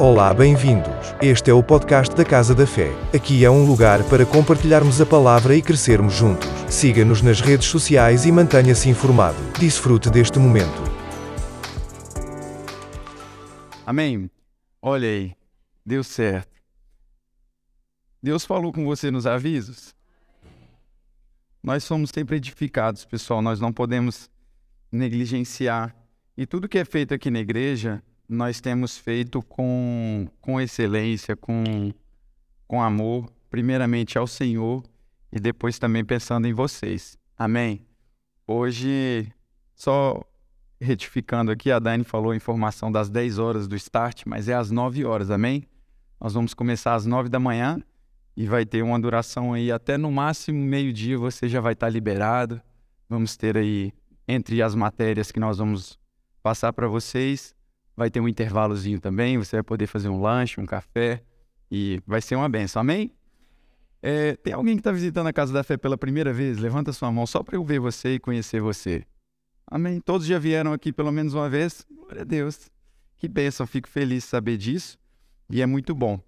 [0.00, 0.94] Olá, bem-vindos.
[1.20, 2.88] Este é o podcast da Casa da Fé.
[3.12, 6.46] Aqui é um lugar para compartilharmos a palavra e crescermos juntos.
[6.70, 9.36] Siga-nos nas redes sociais e mantenha-se informado.
[9.58, 10.80] Desfrute deste momento.
[13.84, 14.30] Amém.
[14.80, 15.34] Olha aí,
[15.84, 16.62] deu certo.
[18.22, 19.96] Deus falou com você nos avisos?
[21.60, 23.42] Nós somos sempre edificados, pessoal.
[23.42, 24.30] Nós não podemos
[24.92, 25.92] negligenciar.
[26.36, 31.92] E tudo que é feito aqui na igreja nós temos feito com, com excelência, com,
[32.66, 34.82] com amor, primeiramente ao Senhor
[35.32, 37.16] e depois também pensando em vocês.
[37.36, 37.86] Amém?
[38.46, 39.32] Hoje,
[39.74, 40.22] só
[40.80, 44.70] retificando aqui, a Dani falou a informação das 10 horas do start, mas é às
[44.70, 45.64] 9 horas, amém?
[46.20, 47.82] Nós vamos começar às 9 da manhã
[48.36, 52.60] e vai ter uma duração aí até no máximo meio-dia você já vai estar liberado.
[53.08, 53.92] Vamos ter aí,
[54.26, 55.98] entre as matérias que nós vamos
[56.42, 57.54] passar para vocês,
[57.98, 61.20] vai ter um intervalozinho também, você vai poder fazer um lanche, um café
[61.68, 63.12] e vai ser uma benção, amém?
[64.00, 66.58] É, tem alguém que está visitando a Casa da Fé pela primeira vez?
[66.58, 69.04] Levanta sua mão só para eu ver você e conhecer você.
[69.66, 70.00] Amém?
[70.00, 71.84] Todos já vieram aqui pelo menos uma vez?
[71.90, 72.70] Glória a Deus.
[73.16, 74.96] Que bênção, fico feliz de saber disso
[75.50, 76.20] e é muito bom.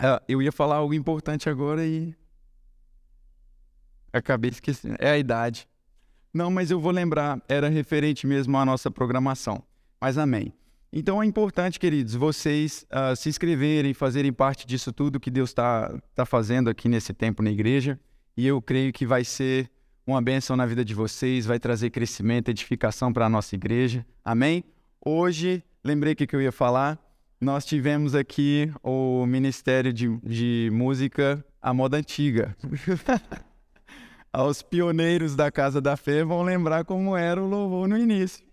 [0.00, 2.12] Uh, eu ia falar algo importante agora e
[4.12, 4.96] acabei esquecendo.
[4.98, 5.68] É a idade.
[6.34, 9.62] Não, mas eu vou lembrar, era referente mesmo à nossa programação.
[10.00, 10.52] Mas amém.
[10.92, 15.94] Então é importante, queridos, vocês uh, se inscreverem, fazerem parte disso tudo que Deus está
[16.14, 18.00] tá fazendo aqui nesse tempo na igreja.
[18.36, 19.70] E eu creio que vai ser
[20.06, 24.06] uma bênção na vida de vocês, vai trazer crescimento, edificação para a nossa igreja.
[24.24, 24.64] Amém?
[25.04, 26.98] Hoje, lembrei que, que eu ia falar.
[27.38, 32.56] Nós tivemos aqui o Ministério de, de Música à Moda Antiga.
[34.32, 38.46] Aos pioneiros da Casa da Fé vão lembrar como era o louvor no início.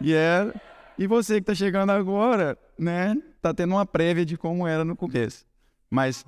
[0.00, 0.54] E era.
[0.98, 4.94] E você que está chegando agora, né, tá tendo uma prévia de como era no
[4.94, 5.44] começo.
[5.90, 6.24] Mas,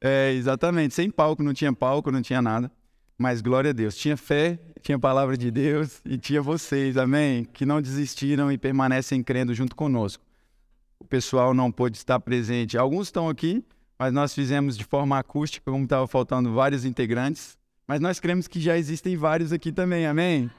[0.00, 2.70] é, exatamente, sem palco, não tinha palco, não tinha nada.
[3.16, 7.44] Mas glória a Deus, tinha fé, tinha palavra de Deus e tinha vocês, amém?
[7.44, 10.24] Que não desistiram e permanecem crendo junto conosco.
[11.00, 12.78] O pessoal não pôde estar presente.
[12.78, 13.64] Alguns estão aqui,
[13.98, 17.58] mas nós fizemos de forma acústica, como estava faltando vários integrantes.
[17.86, 20.50] Mas nós cremos que já existem vários aqui também, amém?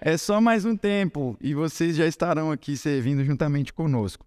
[0.00, 4.24] É só mais um tempo e vocês já estarão aqui servindo juntamente conosco.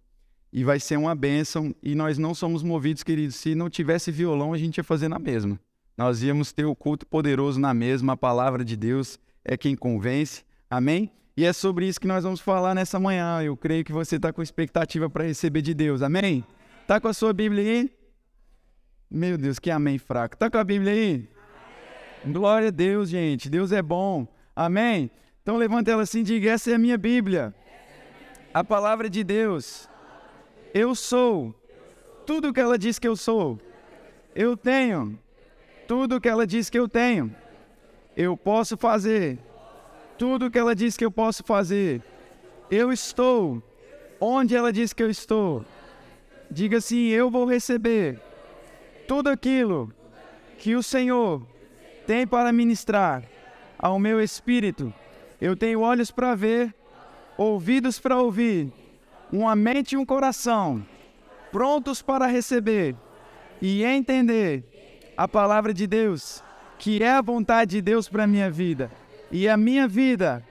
[0.52, 1.74] E vai ser uma bênção.
[1.82, 3.38] E nós não somos movidos, queridos.
[3.38, 5.58] Se não tivesse violão, a gente ia fazer na mesma.
[5.98, 8.14] Nós íamos ter o culto poderoso na mesma.
[8.14, 10.44] A palavra de Deus é quem convence.
[10.70, 11.10] Amém?
[11.38, 13.42] E é sobre isso que nós vamos falar nessa manhã.
[13.42, 16.02] Eu creio que você está com expectativa para receber de Deus.
[16.02, 16.44] Amém?
[16.86, 17.92] Tá com a sua Bíblia aí?
[19.10, 20.36] Meu Deus, que amém fraco.
[20.36, 21.30] Tá com a Bíblia aí?
[22.24, 22.34] Amém.
[22.34, 23.50] Glória a Deus, gente.
[23.50, 24.28] Deus é bom.
[24.54, 25.10] Amém?
[25.42, 27.54] Então levanta ela assim e diga: Essa é a minha Bíblia.
[28.54, 29.90] A palavra de Deus.
[30.74, 31.54] Eu sou
[32.26, 33.60] tudo o que ela diz que eu sou.
[34.36, 35.18] Eu tenho
[35.88, 37.36] tudo o que ela diz que eu tenho.
[38.16, 39.40] Eu posso fazer
[40.18, 42.02] tudo o que ela diz que eu posso fazer.
[42.70, 43.62] Eu estou
[44.20, 45.66] onde ela diz que eu estou.
[46.52, 48.20] Diga assim: Eu vou receber
[49.08, 49.92] tudo aquilo
[50.60, 51.46] que o Senhor
[52.06, 53.24] tem para ministrar
[53.78, 54.94] ao meu espírito
[55.42, 56.74] eu tenho olhos para ver,
[57.36, 58.72] ouvidos para ouvir,
[59.32, 60.86] uma mente e um coração
[61.52, 62.96] prontos para receber
[63.62, 64.64] e entender
[65.18, 66.44] a palavra de Deus,
[66.80, 68.92] que é a vontade de Deus para a minha vida.
[69.32, 70.44] E a minha vida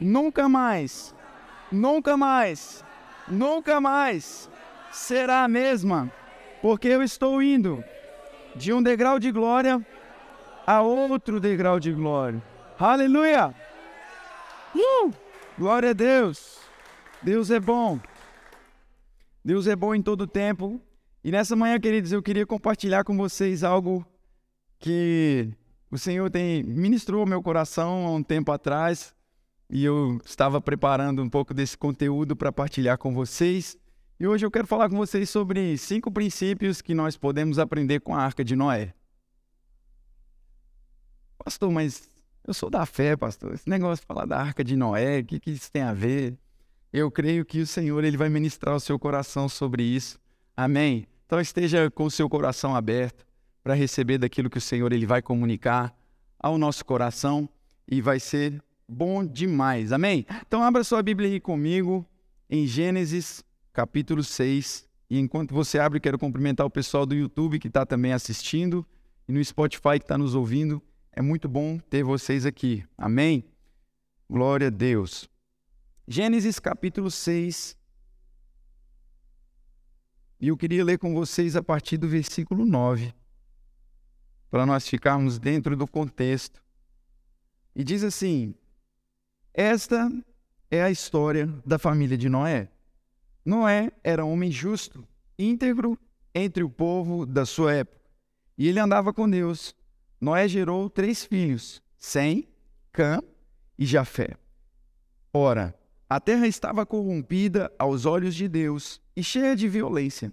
[0.00, 1.14] nunca mais,
[1.70, 2.84] nunca mais,
[3.28, 4.50] nunca mais
[4.90, 6.10] será a mesma,
[6.60, 7.82] porque eu estou indo
[8.56, 9.84] de um degrau de glória
[10.66, 12.42] a outro degrau de glória.
[12.78, 13.54] Aleluia!
[14.74, 15.12] Uh!
[15.58, 16.58] Glória a Deus!
[17.22, 18.00] Deus é bom.
[19.44, 20.80] Deus é bom em todo tempo.
[21.22, 24.06] E nessa manhã, queridos, eu queria compartilhar com vocês algo
[24.78, 25.52] que
[25.90, 29.14] o Senhor tem ministrou meu coração há um tempo atrás.
[29.68, 33.76] E eu estava preparando um pouco desse conteúdo para partilhar com vocês.
[34.18, 38.14] E hoje eu quero falar com vocês sobre cinco princípios que nós podemos aprender com
[38.14, 38.94] a Arca de Noé.
[41.42, 42.09] Pastor, mas
[42.46, 43.54] eu sou da fé, pastor.
[43.54, 46.36] Esse negócio de falar da arca de Noé, o que, que isso tem a ver?
[46.92, 50.18] Eu creio que o Senhor ele vai ministrar o seu coração sobre isso.
[50.56, 51.06] Amém?
[51.26, 53.24] Então esteja com o seu coração aberto
[53.62, 55.94] para receber daquilo que o Senhor ele vai comunicar
[56.38, 57.48] ao nosso coração
[57.86, 59.92] e vai ser bom demais.
[59.92, 60.26] Amém?
[60.46, 62.04] Então abra sua Bíblia aí comigo
[62.48, 64.88] em Gênesis capítulo 6.
[65.08, 68.84] E enquanto você abre, quero cumprimentar o pessoal do YouTube que está também assistindo
[69.28, 70.82] e no Spotify que está nos ouvindo.
[71.12, 72.84] É muito bom ter vocês aqui.
[72.96, 73.44] Amém?
[74.28, 75.28] Glória a Deus.
[76.06, 77.76] Gênesis capítulo 6.
[80.40, 83.12] E eu queria ler com vocês a partir do versículo 9,
[84.50, 86.62] para nós ficarmos dentro do contexto.
[87.74, 88.54] E diz assim:
[89.52, 90.10] Esta
[90.70, 92.70] é a história da família de Noé.
[93.44, 95.06] Noé era homem justo,
[95.38, 95.98] íntegro
[96.32, 98.08] entre o povo da sua época,
[98.56, 99.74] e ele andava com Deus.
[100.20, 102.46] Noé gerou três filhos: Sem,
[102.92, 103.22] Cã
[103.78, 104.36] e Jafé.
[105.32, 105.74] Ora,
[106.08, 110.32] a terra estava corrompida aos olhos de Deus e cheia de violência.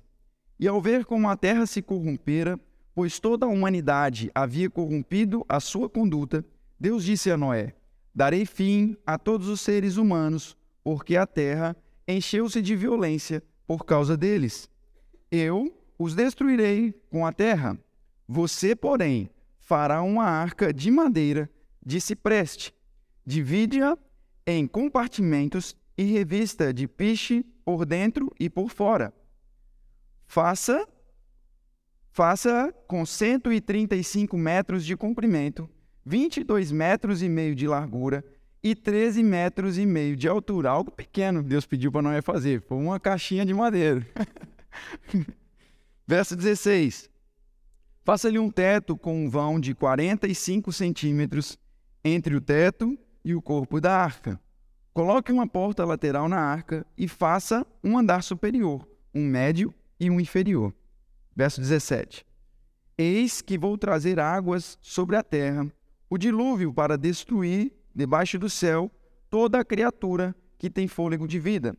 [0.60, 2.60] E ao ver como a terra se corrompera,
[2.94, 6.44] pois toda a humanidade havia corrompido a sua conduta,
[6.80, 7.74] Deus disse a Noé:
[8.14, 14.18] Darei fim a todos os seres humanos, porque a terra encheu-se de violência por causa
[14.18, 14.70] deles.
[15.32, 17.78] Eu os destruirei com a terra.
[18.28, 19.30] Você, porém,
[19.68, 21.50] fará uma arca de madeira
[21.86, 22.74] de cipreste.
[23.26, 23.98] Divide-a
[24.46, 29.14] em compartimentos e revista de piche por dentro e por fora.
[30.26, 30.88] Faça
[32.14, 35.70] faça com 135 metros de comprimento,
[36.06, 38.24] 22 metros e meio de largura
[38.64, 40.70] e 13 metros e meio de altura.
[40.70, 42.62] Algo pequeno Deus pediu para Noé fazer.
[42.62, 44.08] Foi uma caixinha de madeira.
[46.08, 47.17] Verso 16.
[48.08, 51.60] Faça-lhe um teto com um vão de 45 centímetros
[52.06, 54.40] entre o teto e o corpo da arca.
[54.94, 60.22] Coloque uma porta lateral na arca e faça um andar superior, um médio e um
[60.22, 60.74] inferior.
[61.36, 62.26] Verso 17:
[62.98, 65.70] Eis que vou trazer águas sobre a terra,
[66.10, 68.90] o dilúvio para destruir debaixo do céu
[69.30, 71.76] toda a criatura que tem fôlego de vida.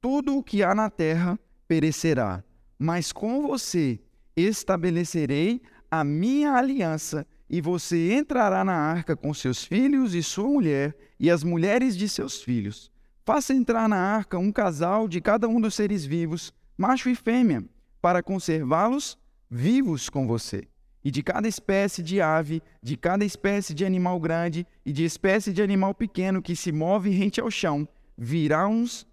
[0.00, 1.38] Tudo o que há na terra
[1.68, 2.42] perecerá,
[2.76, 4.00] mas com você
[4.40, 10.94] estabelecerei a minha aliança e você entrará na arca com seus filhos e sua mulher
[11.18, 12.92] e as mulheres de seus filhos.
[13.24, 17.64] Faça entrar na arca um casal de cada um dos seres vivos, macho e fêmea,
[18.00, 19.18] para conservá-los
[19.50, 20.68] vivos com você.
[21.04, 25.52] E de cada espécie de ave, de cada espécie de animal grande e de espécie
[25.52, 29.06] de animal pequeno que se move rente ao chão, virá, uns,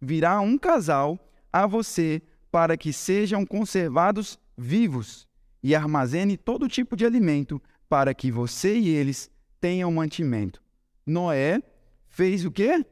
[0.00, 1.18] virá um casal
[1.52, 2.20] a você
[2.50, 5.28] para que sejam conservados vivos
[5.62, 10.62] e armazene todo tipo de alimento para que você e eles tenham mantimento.
[11.06, 11.62] Noé
[12.08, 12.84] fez o quê?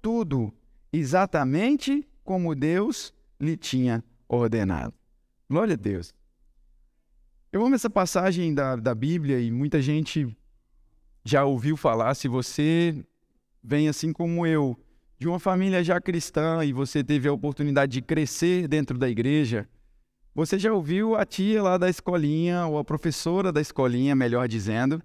[0.00, 0.52] Tudo
[0.92, 4.94] exatamente como Deus lhe tinha ordenado.
[5.48, 6.14] Glória a Deus.
[7.50, 10.36] Eu amo essa passagem da, da Bíblia e muita gente
[11.24, 12.14] já ouviu falar.
[12.14, 13.02] Se você
[13.62, 14.78] vem assim como eu,
[15.18, 19.68] de uma família já cristã e você teve a oportunidade de crescer dentro da igreja,
[20.38, 25.02] você já ouviu a tia lá da escolinha, ou a professora da escolinha, melhor dizendo,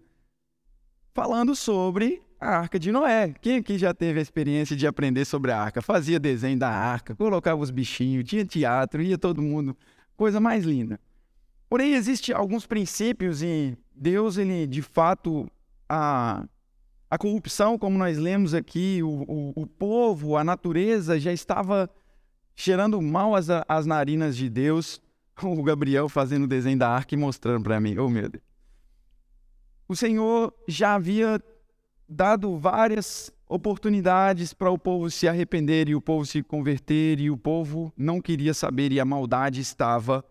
[1.12, 3.34] falando sobre a Arca de Noé.
[3.42, 5.82] Quem aqui já teve a experiência de aprender sobre a arca?
[5.82, 9.76] Fazia desenho da arca, colocava os bichinhos, tinha teatro, ia todo mundo.
[10.16, 11.00] Coisa mais linda.
[11.68, 15.50] Porém, existem alguns princípios e Deus, ele de fato,
[15.90, 16.46] a,
[17.10, 21.90] a corrupção, como nós lemos aqui, o, o, o povo, a natureza já estava
[22.56, 25.02] cheirando mal as, as narinas de Deus.
[25.42, 27.98] o Gabriel fazendo o desenho da arca e mostrando para mim.
[27.98, 28.44] Oh, meu Deus.
[29.88, 31.42] O Senhor já havia
[32.08, 37.38] dado várias oportunidades para o povo se arrepender e o povo se converter, e o
[37.38, 40.26] povo não queria saber e a maldade estava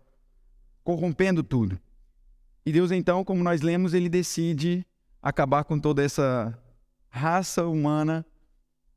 [0.83, 1.79] corrompendo tudo.
[2.65, 4.85] E Deus, então, como nós lemos, ele decide
[5.21, 6.57] acabar com toda essa
[7.09, 8.25] raça humana,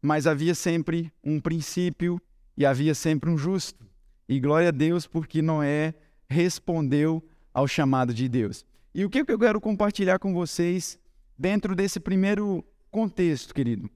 [0.01, 2.21] mas havia sempre um princípio
[2.57, 3.85] e havia sempre um justo.
[4.29, 5.95] E glória a Deus porque Noé
[6.29, 8.65] respondeu ao chamado de Deus.
[8.95, 10.99] E o que eu quero compartilhar com vocês
[11.39, 13.91] dentro desse primeiro contexto, querido?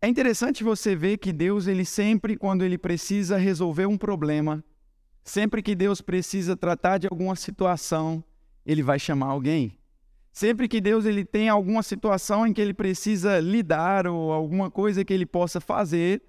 [0.00, 4.62] É interessante você ver que Deus, ele sempre, quando ele precisa resolver um problema,
[5.24, 8.22] sempre que Deus precisa tratar de alguma situação,
[8.64, 9.76] ele vai chamar alguém.
[10.30, 15.04] Sempre que Deus ele tem alguma situação em que ele precisa lidar ou alguma coisa
[15.04, 16.22] que ele possa fazer,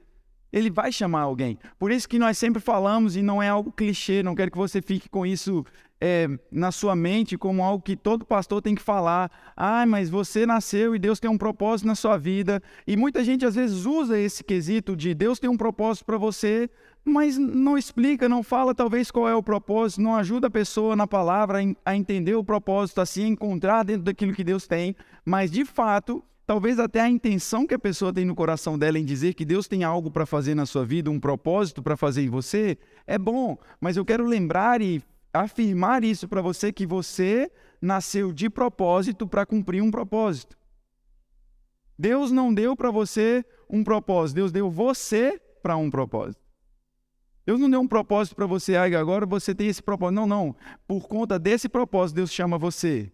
[0.51, 1.57] ele vai chamar alguém.
[1.77, 4.81] Por isso que nós sempre falamos, e não é algo clichê, não quero que você
[4.81, 5.65] fique com isso
[6.01, 9.29] é, na sua mente como algo que todo pastor tem que falar.
[9.55, 12.61] Ah, mas você nasceu e Deus tem um propósito na sua vida.
[12.87, 16.69] E muita gente às vezes usa esse quesito de Deus tem um propósito para você,
[17.03, 21.07] mas não explica, não fala talvez qual é o propósito, não ajuda a pessoa na
[21.07, 24.95] palavra a entender o propósito, a encontrar dentro daquilo que Deus tem.
[25.25, 29.05] Mas de fato, talvez até a intenção que a pessoa tem no coração dela em
[29.05, 32.27] dizer que Deus tem algo para fazer na sua vida, um propósito para fazer em
[32.27, 32.75] você,
[33.05, 34.99] é bom, mas eu quero lembrar e
[35.31, 40.57] afirmar isso para você que você nasceu de propósito para cumprir um propósito.
[41.95, 46.41] Deus não deu para você um propósito, Deus deu você para um propósito.
[47.45, 50.15] Deus não deu um propósito para você, ah, agora você tem esse propósito.
[50.15, 50.55] Não, não.
[50.87, 53.11] Por conta desse propósito, Deus chama você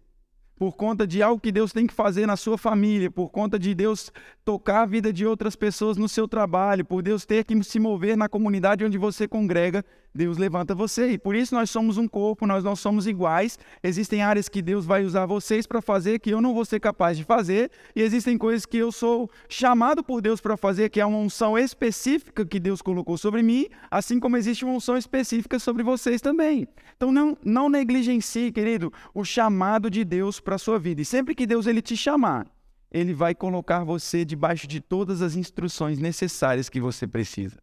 [0.58, 3.74] por conta de algo que Deus tem que fazer na sua família, por conta de
[3.74, 4.10] Deus
[4.44, 8.16] tocar a vida de outras pessoas no seu trabalho, por Deus ter que se mover
[8.16, 9.84] na comunidade onde você congrega,
[10.16, 11.10] Deus levanta você.
[11.12, 13.58] E por isso nós somos um corpo, nós não somos iguais.
[13.82, 17.18] Existem áreas que Deus vai usar vocês para fazer que eu não vou ser capaz
[17.18, 21.06] de fazer, e existem coisas que eu sou chamado por Deus para fazer, que é
[21.06, 25.82] uma unção específica que Deus colocou sobre mim, assim como existe uma unção específica sobre
[25.82, 26.66] vocês também.
[26.96, 31.02] Então não, não negligencie, querido, o chamado de Deus para a sua vida.
[31.02, 32.46] E sempre que Deus ele te chamar,
[32.88, 37.58] ele vai colocar você debaixo de todas as instruções necessárias que você precisa.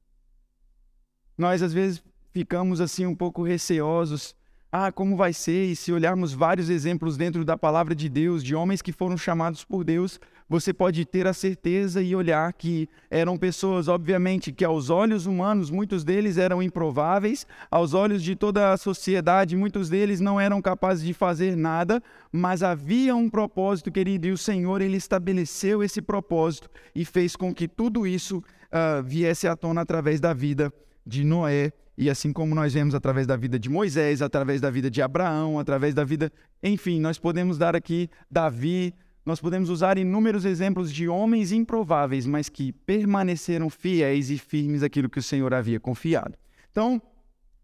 [1.37, 4.35] Nós às vezes ficamos assim um pouco receosos.
[4.69, 5.71] Ah, como vai ser?
[5.71, 9.63] E se olharmos vários exemplos dentro da palavra de Deus, de homens que foram chamados
[9.63, 14.89] por Deus, você pode ter a certeza e olhar que eram pessoas, obviamente, que aos
[14.89, 20.39] olhos humanos, muitos deles eram improváveis, aos olhos de toda a sociedade, muitos deles não
[20.39, 25.83] eram capazes de fazer nada, mas havia um propósito, querido, e o Senhor, ele estabeleceu
[25.83, 30.71] esse propósito e fez com que tudo isso uh, viesse à tona através da vida
[31.05, 34.89] de Noé e assim como nós vemos através da vida de Moisés, através da vida
[34.89, 36.31] de Abraão, através da vida.
[36.61, 38.93] Enfim, nós podemos dar aqui Davi,
[39.25, 45.09] nós podemos usar inúmeros exemplos de homens improváveis, mas que permaneceram fiéis e firmes àquilo
[45.09, 46.37] que o Senhor havia confiado.
[46.71, 47.01] Então,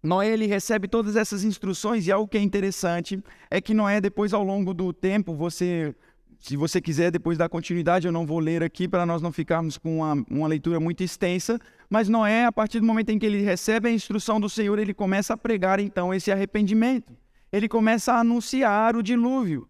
[0.01, 4.34] Noé ele recebe todas essas instruções e algo que é interessante é que Noé, depois,
[4.34, 5.94] ao longo do tempo, você
[6.39, 9.78] se você quiser depois dar continuidade, eu não vou ler aqui para nós não ficarmos
[9.78, 11.60] com uma, uma leitura muito extensa.
[11.89, 14.94] Mas Noé, a partir do momento em que ele recebe a instrução do Senhor, ele
[14.94, 17.13] começa a pregar então esse arrependimento.
[17.51, 19.68] Ele começa a anunciar o dilúvio.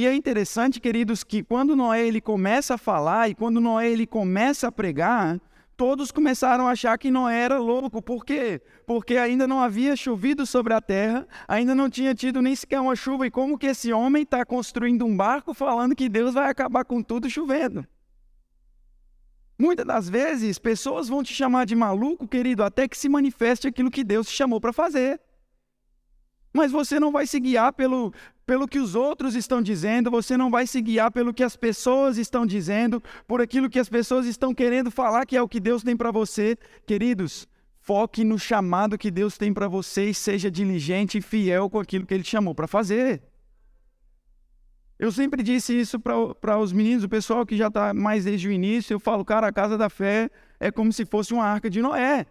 [0.00, 4.06] E é interessante, queridos, que quando Noé ele começa a falar e quando Noé ele
[4.06, 5.38] começa a pregar,
[5.76, 8.00] todos começaram a achar que Noé era louco.
[8.00, 8.62] Por quê?
[8.86, 12.96] Porque ainda não havia chovido sobre a terra, ainda não tinha tido nem sequer uma
[12.96, 13.26] chuva.
[13.26, 17.02] E como que esse homem está construindo um barco falando que Deus vai acabar com
[17.02, 17.86] tudo chovendo?
[19.58, 23.90] Muitas das vezes, pessoas vão te chamar de maluco, querido, até que se manifeste aquilo
[23.90, 25.20] que Deus te chamou para fazer.
[26.52, 28.12] Mas você não vai se guiar pelo,
[28.50, 32.18] pelo que os outros estão dizendo, você não vai se guiar pelo que as pessoas
[32.18, 35.84] estão dizendo, por aquilo que as pessoas estão querendo falar que é o que Deus
[35.84, 36.58] tem para você.
[36.84, 37.46] Queridos,
[37.78, 42.04] foque no chamado que Deus tem para você e seja diligente e fiel com aquilo
[42.04, 43.22] que Ele te chamou para fazer.
[44.98, 48.50] Eu sempre disse isso para os meninos, o pessoal que já está mais desde o
[48.50, 48.94] início.
[48.94, 50.28] Eu falo, cara, a casa da fé
[50.58, 52.26] é como se fosse uma arca de Noé.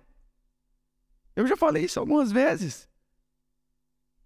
[1.33, 2.88] Eu já falei isso algumas vezes.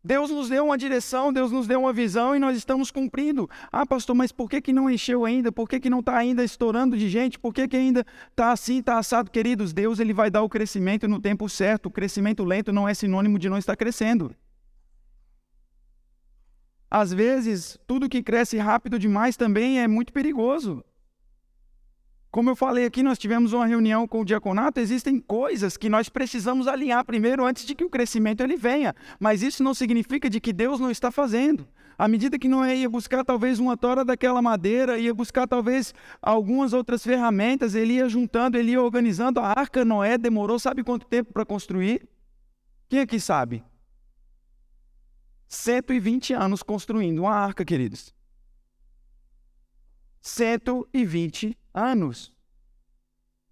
[0.04, 3.50] Deus nos deu uma direção, Deus nos deu uma visão e nós estamos cumprindo.
[3.72, 5.50] Ah, pastor, mas por que, que não encheu ainda?
[5.50, 7.40] Por que, que não está ainda estourando de gente?
[7.40, 9.32] Por que, que ainda está assim, está assado?
[9.32, 11.86] Queridos, Deus ele vai dar o crescimento no tempo certo.
[11.86, 14.36] O crescimento lento não é sinônimo de não estar crescendo.
[16.92, 20.84] Às vezes, tudo que cresce rápido demais também é muito perigoso.
[22.34, 26.10] Como eu falei aqui, nós tivemos uma reunião com o diaconato, existem coisas que nós
[26.10, 28.96] precisamos alinhar primeiro antes de que o crescimento ele venha.
[29.20, 31.68] Mas isso não significa de que Deus não está fazendo.
[31.96, 36.74] À medida que Noé ia buscar talvez uma tora daquela madeira, ia buscar talvez algumas
[36.74, 39.40] outras ferramentas, ele ia juntando, ele ia organizando.
[39.40, 42.10] A arca Noé demorou, sabe quanto tempo para construir?
[42.90, 43.64] Quem aqui sabe?
[45.48, 48.12] 120 anos construindo uma arca, queridos.
[50.20, 51.63] 120 anos.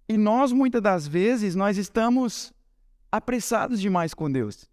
[0.08, 2.54] E nós, muitas das vezes, nós estamos
[3.12, 4.70] apressados demais com Deus.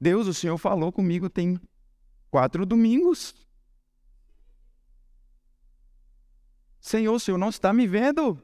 [0.00, 1.60] Deus, o Senhor falou comigo tem
[2.30, 3.34] quatro domingos.
[6.80, 8.36] Senhor, o Senhor não está me vendo?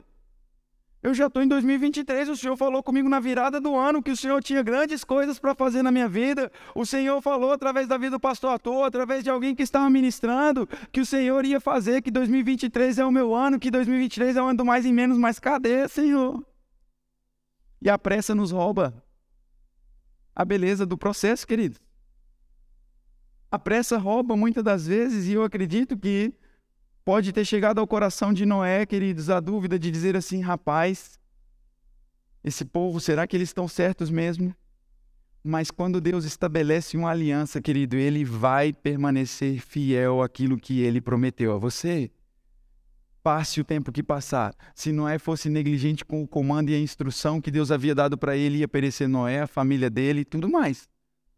[1.01, 4.17] Eu já estou em 2023, o Senhor falou comigo na virada do ano que o
[4.17, 6.51] Senhor tinha grandes coisas para fazer na minha vida.
[6.75, 10.69] O Senhor falou através da vida do pastor ator, através de alguém que estava ministrando,
[10.91, 14.47] que o Senhor ia fazer, que 2023 é o meu ano, que 2023 é o
[14.47, 16.45] ano do mais e menos, mas cadê, Senhor?
[17.81, 18.93] E a pressa nos rouba
[20.35, 21.79] a beleza do processo, querido.
[23.53, 26.35] A pressa rouba muitas das vezes, e eu acredito que
[27.09, 31.19] Pode ter chegado ao coração de Noé, queridos, a dúvida de dizer assim: rapaz,
[32.45, 34.55] esse povo, será que eles estão certos mesmo?
[35.43, 41.55] Mas quando Deus estabelece uma aliança, querido, ele vai permanecer fiel àquilo que ele prometeu
[41.55, 42.11] a você.
[43.23, 44.55] Passe o tempo que passar.
[44.75, 48.37] Se Noé fosse negligente com o comando e a instrução que Deus havia dado para
[48.37, 50.87] ele, ia perecer Noé, a família dele e tudo mais.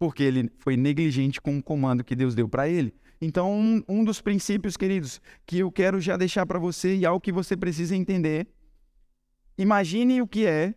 [0.00, 2.92] Porque ele foi negligente com o comando que Deus deu para ele.
[3.20, 7.20] Então, um, um dos princípios, queridos, que eu quero já deixar para você e algo
[7.20, 8.48] que você precisa entender.
[9.58, 10.74] Imagine o que é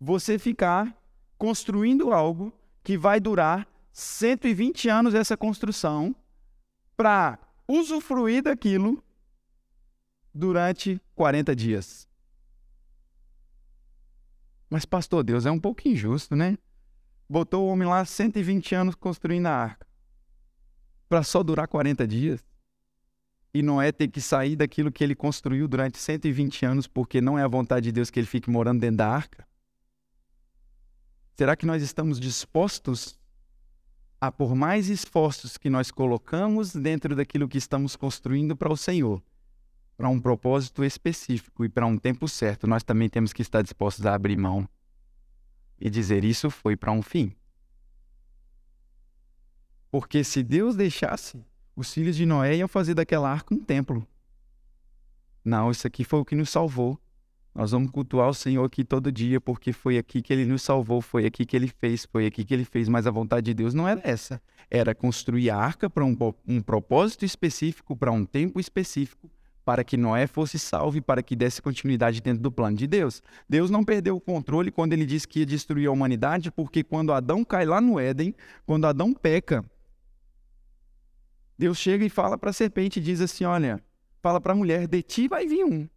[0.00, 1.00] você ficar
[1.38, 6.14] construindo algo que vai durar 120 anos essa construção
[6.96, 9.02] para usufruir daquilo
[10.34, 12.08] durante 40 dias.
[14.68, 16.58] Mas, pastor, Deus é um pouco injusto, né?
[17.28, 19.93] Botou o homem lá 120 anos construindo a arca
[21.08, 22.44] para só durar 40 dias.
[23.52, 27.42] E Noé ter que sair daquilo que ele construiu durante 120 anos porque não é
[27.42, 29.46] a vontade de Deus que ele fique morando dentro da arca.
[31.36, 33.18] Será que nós estamos dispostos
[34.20, 39.22] a, por mais esforços que nós colocamos dentro daquilo que estamos construindo para o Senhor,
[39.96, 44.06] para um propósito específico e para um tempo certo, nós também temos que estar dispostos
[44.06, 44.68] a abrir mão
[45.78, 47.34] e dizer isso foi para um fim.
[49.94, 51.40] Porque se Deus deixasse,
[51.76, 54.04] os filhos de Noé iam fazer daquela arca um templo.
[55.44, 56.98] Não, isso aqui foi o que nos salvou.
[57.54, 61.00] Nós vamos cultuar o Senhor aqui todo dia, porque foi aqui que ele nos salvou,
[61.00, 63.72] foi aqui que ele fez, foi aqui que ele fez, mas a vontade de Deus
[63.72, 64.42] não era essa.
[64.68, 69.30] Era construir a arca para um, um propósito específico, para um tempo específico,
[69.64, 73.22] para que Noé fosse salvo e para que desse continuidade dentro do plano de Deus.
[73.48, 77.12] Deus não perdeu o controle quando ele disse que ia destruir a humanidade, porque quando
[77.12, 78.34] Adão cai lá no Éden,
[78.66, 79.64] quando Adão peca,
[81.58, 83.82] Deus chega e fala para a serpente e diz assim: Olha,
[84.20, 85.88] fala para a mulher, de ti vai vir um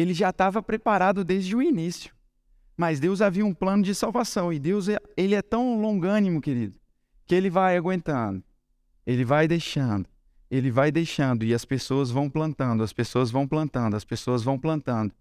[0.00, 2.14] ele já estava preparado desde o início.
[2.76, 6.78] Mas Deus havia um plano de salvação e Deus é, ele é tão longânimo, querido,
[7.26, 8.42] que ele vai aguentando,
[9.04, 10.08] ele vai deixando,
[10.48, 14.56] ele vai deixando e as pessoas vão plantando, as pessoas vão plantando, as pessoas vão
[14.56, 15.12] plantando.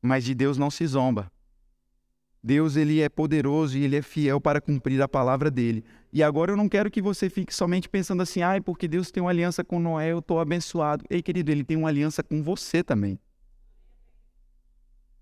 [0.00, 1.30] Mas de Deus não se zomba.
[2.46, 5.84] Deus ele é poderoso e ele é fiel para cumprir a palavra dele.
[6.12, 9.20] E agora eu não quero que você fique somente pensando assim, ai, porque Deus tem
[9.20, 11.04] uma aliança com Noé, eu estou abençoado.
[11.10, 13.18] Ei, querido, ele tem uma aliança com você também.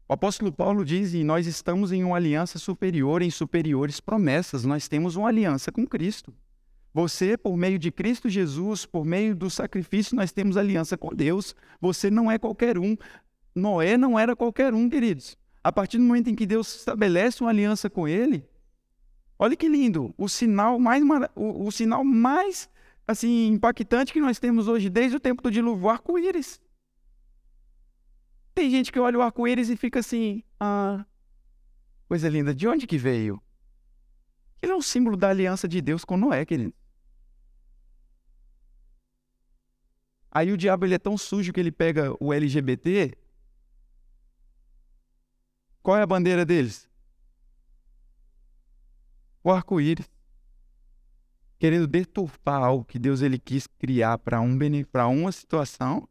[0.07, 4.87] O apóstolo Paulo diz, e nós estamos em uma aliança superior, em superiores promessas, nós
[4.87, 6.31] temos uma aliança com Cristo.
[6.93, 11.57] Você, por meio de Cristo Jesus, por meio do sacrifício, nós temos aliança com Deus.
[11.81, 12.99] Você não é qualquer um.
[13.55, 15.39] Noé não era qualquer um, queridos.
[15.65, 18.47] A partir do momento em que Deus estabelece uma aliança com ele,
[19.39, 21.03] olha que lindo, o sinal mais
[21.35, 22.69] o, o sinal mais
[23.09, 26.61] assim impactante que nós temos hoje desde o tempo do dilúvio, o arco-íris.
[28.55, 31.05] Tem gente que olha o arco-íris e fica assim, ah,
[32.07, 33.43] coisa linda, de onde que veio?
[34.61, 36.75] Ele é um símbolo da aliança de Deus com Noé, querido.
[40.31, 43.17] Aí o diabo ele é tão sujo que ele pega o LGBT
[45.85, 46.89] qual é a bandeira deles?
[49.43, 50.11] O arco-íris.
[51.59, 54.59] Querendo deturpar algo que Deus ele quis criar para um,
[55.13, 56.09] uma situação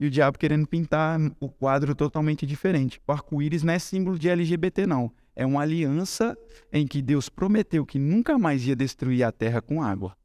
[0.00, 2.98] e o diabo querendo pintar o quadro totalmente diferente.
[3.06, 5.12] O arco-íris não é símbolo de LGBT, não.
[5.36, 6.34] É uma aliança
[6.72, 10.16] em que Deus prometeu que nunca mais ia destruir a terra com água.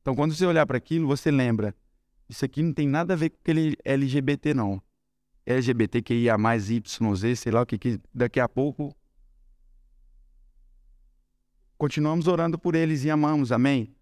[0.00, 1.74] Então, quando você olhar para aquilo, você lembra:
[2.28, 4.80] isso aqui não tem nada a ver com aquele LGBT, não.
[5.48, 8.94] LGBTQIA YZ, sei lá o que, que daqui a pouco
[11.78, 13.94] continuamos orando por eles e amamos, amém?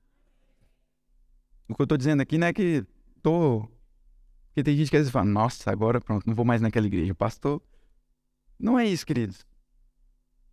[1.69, 2.85] O que eu estou dizendo aqui não é que
[3.23, 3.69] tô.
[4.49, 7.15] Porque tem gente que às vezes fala, nossa, agora pronto, não vou mais naquela igreja.
[7.15, 7.63] Pastor,
[8.59, 9.47] não é isso, queridos.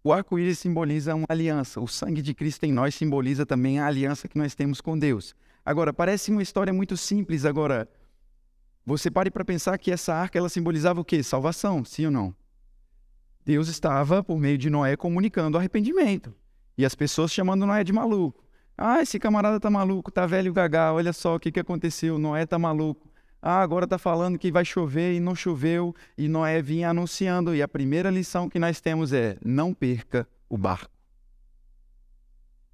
[0.03, 1.79] O arco-íris simboliza uma aliança.
[1.79, 5.33] O sangue de Cristo em nós simboliza também a aliança que nós temos com Deus.
[5.65, 7.45] Agora, parece uma história muito simples.
[7.45, 7.89] Agora,
[8.85, 11.23] você pare para pensar que essa arca ela simbolizava o quê?
[11.23, 12.35] Salvação, sim ou não?
[13.45, 16.33] Deus estava, por meio de Noé, comunicando arrependimento.
[16.77, 18.43] E as pessoas chamando Noé de maluco.
[18.77, 22.45] Ah, esse camarada tá maluco, tá velho gaga, olha só o que, que aconteceu, Noé
[22.45, 23.09] tá maluco.
[23.41, 27.53] Ah, agora tá falando que vai chover e não choveu, e Noé vinha anunciando.
[27.53, 30.89] E a primeira lição que nós temos é: não perca o barco.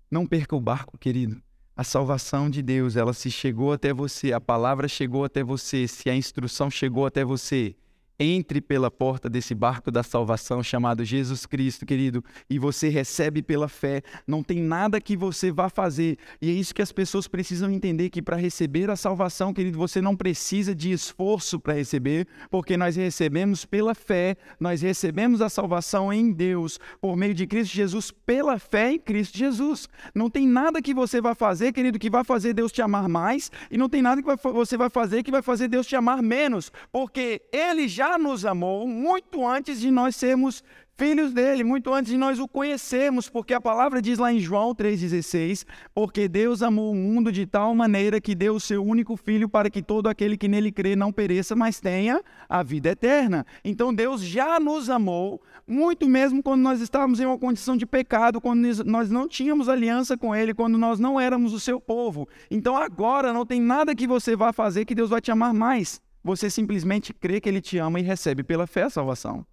[0.09, 1.41] Não perca o barco, querido
[1.79, 6.09] a salvação de Deus, ela se chegou até você, a palavra chegou até você, se
[6.09, 7.73] a instrução chegou até você,
[8.19, 13.69] entre pela porta desse barco da salvação chamado Jesus Cristo, querido, e você recebe pela
[13.69, 14.01] fé.
[14.27, 16.17] Não tem nada que você vá fazer.
[16.41, 20.01] E é isso que as pessoas precisam entender que para receber a salvação, querido, você
[20.01, 26.11] não precisa de esforço para receber, porque nós recebemos pela fé, nós recebemos a salvação
[26.11, 29.87] em Deus por meio de Cristo Jesus, pela fé em Cristo Jesus.
[30.13, 33.49] Não tem nada que você vá fazer, querido, que vai fazer Deus te amar mais,
[33.71, 36.71] e não tem nada que você vai fazer que vai fazer Deus te amar menos,
[36.91, 40.63] porque ele já nos amou muito antes de nós sermos
[40.99, 44.75] filhos dele, muito antes de nós o conhecermos, porque a palavra diz lá em João
[44.75, 49.47] 3,16: Porque Deus amou o mundo de tal maneira que deu o seu único filho
[49.47, 53.45] para que todo aquele que nele crê não pereça, mas tenha a vida eterna.
[53.63, 58.41] Então Deus já nos amou, muito mesmo quando nós estávamos em uma condição de pecado,
[58.41, 62.27] quando nós não tínhamos aliança com Ele, quando nós não éramos o seu povo.
[62.51, 66.01] Então agora não tem nada que você vá fazer que Deus vai te amar mais.
[66.23, 69.45] Você simplesmente crê que Ele te ama e recebe pela fé a salvação.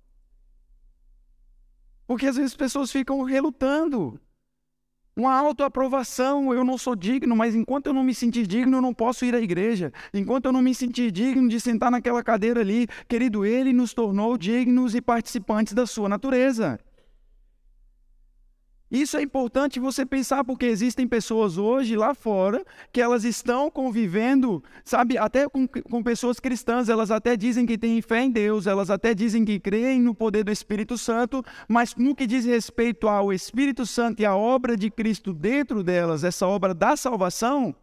[2.07, 4.21] Porque às vezes as pessoas ficam relutando.
[5.17, 8.93] Uma autoaprovação, eu não sou digno, mas enquanto eu não me sentir digno, eu não
[8.93, 9.91] posso ir à igreja.
[10.13, 14.37] Enquanto eu não me sentir digno de sentar naquela cadeira ali, querido, Ele nos tornou
[14.37, 16.79] dignos e participantes da sua natureza.
[18.91, 24.63] Isso é importante você pensar porque existem pessoas hoje lá fora que elas estão convivendo,
[24.85, 28.89] sabe, até com, com pessoas cristãs, elas até dizem que têm fé em Deus, elas
[28.89, 33.33] até dizem que creem no poder do Espírito Santo, mas no que diz respeito ao
[33.33, 37.75] Espírito Santo e à obra de Cristo dentro delas, essa obra da salvação,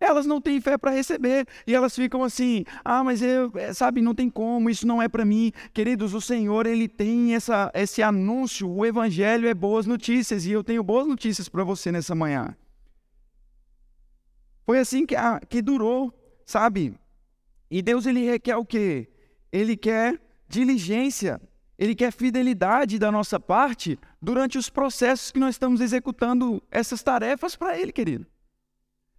[0.00, 4.00] elas não têm fé para receber e elas ficam assim: ah, mas eu, é, sabe,
[4.00, 5.52] não tem como, isso não é para mim.
[5.72, 10.62] Queridos, o Senhor, ele tem essa, esse anúncio: o Evangelho é boas notícias e eu
[10.62, 12.56] tenho boas notícias para você nessa manhã.
[14.64, 16.12] Foi assim que, ah, que durou,
[16.44, 16.94] sabe?
[17.70, 19.08] E Deus, ele requer o quê?
[19.50, 21.40] Ele quer diligência,
[21.78, 27.56] ele quer fidelidade da nossa parte durante os processos que nós estamos executando essas tarefas
[27.56, 28.26] para Ele, querido.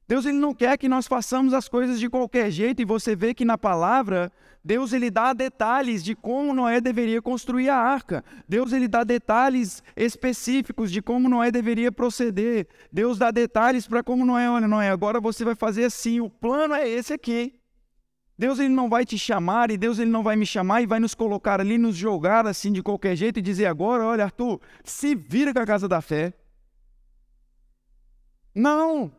[0.10, 3.32] Deus ele não quer que nós façamos as coisas de qualquer jeito e você vê
[3.32, 4.32] que na palavra
[4.64, 8.26] Deus ele dá detalhes de como Noé deveria construir a arca.
[8.48, 12.68] Deus ele dá detalhes específicos de como Noé deveria proceder.
[12.92, 16.74] Deus dá detalhes para como Noé, olha, Noé, agora você vai fazer assim, o plano
[16.74, 17.54] é esse aqui.
[18.36, 21.00] Deus ele não vai te chamar e Deus ele não vai me chamar e vai
[21.00, 25.14] nos colocar ali, nos jogar assim de qualquer jeito e dizer agora, olha, Arthur, se
[25.14, 26.34] vira com a casa da fé.
[28.56, 29.12] Não,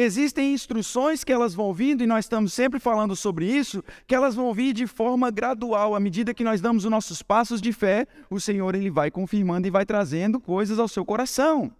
[0.00, 4.34] Existem instruções que elas vão vindo, e nós estamos sempre falando sobre isso, que elas
[4.34, 5.94] vão vir de forma gradual.
[5.94, 9.66] À medida que nós damos os nossos passos de fé, o Senhor ele vai confirmando
[9.68, 11.70] e vai trazendo coisas ao seu coração.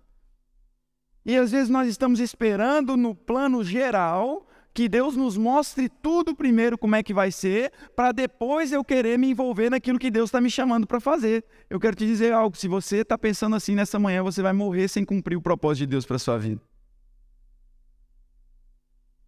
[1.25, 6.77] E às vezes nós estamos esperando no plano geral que Deus nos mostre tudo primeiro
[6.77, 10.43] como é que vai ser, para depois eu querer me envolver naquilo que Deus está
[10.43, 11.43] me chamando para fazer.
[11.71, 14.89] Eu quero te dizer algo: se você está pensando assim nessa manhã, você vai morrer
[14.89, 16.70] sem cumprir o propósito de Deus para sua vida.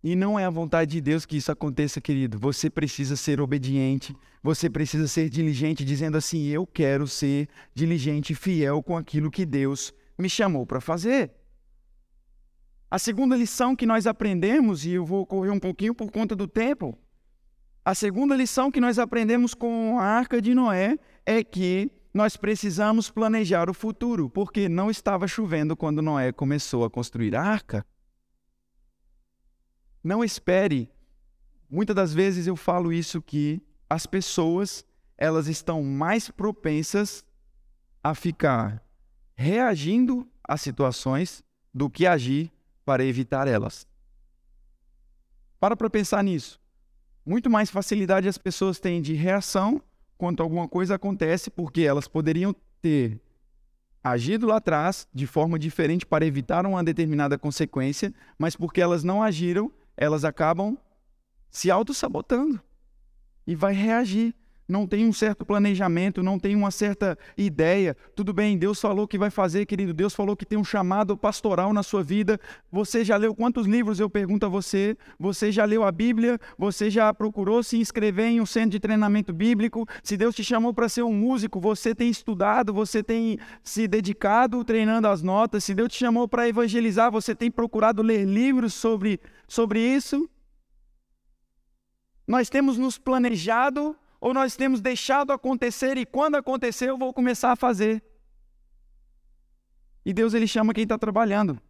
[0.02, 2.38] E não é a vontade de Deus que isso aconteça, querido.
[2.38, 8.36] Você precisa ser obediente, você precisa ser diligente, dizendo assim: Eu quero ser diligente e
[8.36, 11.30] fiel com aquilo que Deus me chamou para fazer.
[12.90, 16.48] A segunda lição que nós aprendemos, e eu vou correr um pouquinho por conta do
[16.48, 16.98] tempo,
[17.84, 23.08] a segunda lição que nós aprendemos com a arca de Noé é que nós precisamos
[23.08, 27.86] planejar o futuro, porque não estava chovendo quando Noé começou a construir a arca.
[30.02, 30.90] Não espere.
[31.70, 34.84] Muitas das vezes eu falo isso que as pessoas,
[35.16, 37.24] elas estão mais propensas
[38.02, 38.82] a ficar
[39.34, 42.50] reagindo a situações do que agir
[42.84, 43.86] para evitar elas.
[45.58, 46.60] Para para pensar nisso.
[47.24, 49.80] Muito mais facilidade as pessoas têm de reação
[50.18, 53.20] quando alguma coisa acontece, porque elas poderiam ter
[54.02, 59.22] agido lá atrás de forma diferente para evitar uma determinada consequência, mas porque elas não
[59.22, 60.78] agiram, elas acabam
[61.50, 62.60] se auto-sabotando
[63.46, 64.34] e vai reagir.
[64.72, 67.94] Não tem um certo planejamento, não tem uma certa ideia.
[68.16, 69.92] Tudo bem, Deus falou que vai fazer, querido.
[69.92, 72.40] Deus falou que tem um chamado pastoral na sua vida.
[72.70, 74.00] Você já leu quantos livros?
[74.00, 74.96] Eu pergunto a você.
[75.20, 76.38] Você já leu a Bíblia?
[76.56, 79.86] Você já procurou se inscrever em um centro de treinamento bíblico?
[80.02, 84.64] Se Deus te chamou para ser um músico, você tem estudado, você tem se dedicado
[84.64, 85.64] treinando as notas.
[85.64, 90.26] Se Deus te chamou para evangelizar, você tem procurado ler livros sobre sobre isso?
[92.26, 97.50] Nós temos nos planejado ou nós temos deixado acontecer e quando acontecer eu vou começar
[97.50, 98.00] a fazer?
[100.06, 101.60] E Deus ele chama quem está trabalhando.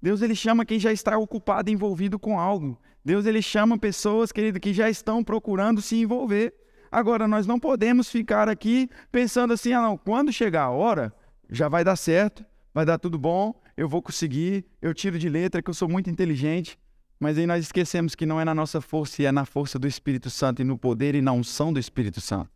[0.00, 2.80] Deus ele chama quem já está ocupado, envolvido com algo.
[3.04, 6.54] Deus ele chama pessoas, querido, que já estão procurando se envolver.
[6.88, 11.12] Agora nós não podemos ficar aqui pensando assim, ah não, quando chegar a hora,
[11.50, 15.60] já vai dar certo, vai dar tudo bom, eu vou conseguir, eu tiro de letra
[15.60, 16.78] que eu sou muito inteligente.
[17.22, 19.86] Mas aí nós esquecemos que não é na nossa força, e é na força do
[19.86, 22.50] Espírito Santo e no poder e na unção do Espírito Santo.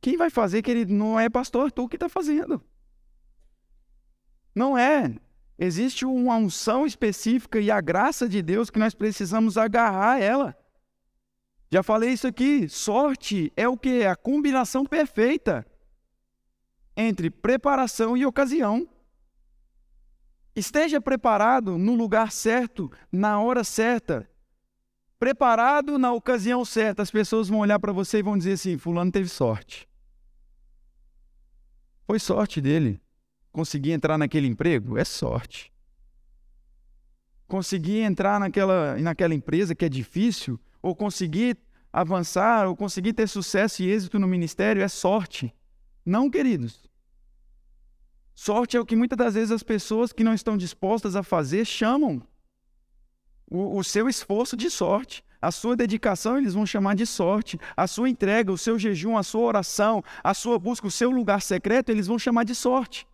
[0.00, 2.62] Quem vai fazer, querido, não é pastor tu que está fazendo.
[4.54, 5.12] Não é.
[5.58, 10.56] Existe uma unção específica e a graça de Deus que nós precisamos agarrar ela.
[11.72, 12.68] Já falei isso aqui.
[12.68, 14.04] Sorte é o que?
[14.04, 15.66] A combinação perfeita.
[16.96, 18.88] entre preparação e ocasião.
[20.58, 24.28] Esteja preparado no lugar certo, na hora certa.
[25.16, 27.00] Preparado na ocasião certa.
[27.00, 29.88] As pessoas vão olhar para você e vão dizer assim: Fulano teve sorte.
[32.04, 33.00] Foi sorte dele.
[33.52, 34.98] Conseguir entrar naquele emprego?
[34.98, 35.72] É sorte.
[37.46, 41.56] Conseguir entrar naquela, naquela empresa que é difícil, ou conseguir
[41.92, 44.82] avançar, ou conseguir ter sucesso e êxito no ministério?
[44.82, 45.54] É sorte.
[46.04, 46.87] Não, queridos.
[48.40, 51.64] Sorte é o que muitas das vezes as pessoas que não estão dispostas a fazer
[51.64, 52.22] chamam
[53.50, 55.24] o, o, seu esforço de sorte.
[55.42, 57.58] A sua dedicação eles vão chamar de sorte.
[57.76, 61.42] A sua entrega, o seu jejum, a sua oração, a sua busca, o seu lugar
[61.42, 63.08] secreto, eles vão chamar de sorte.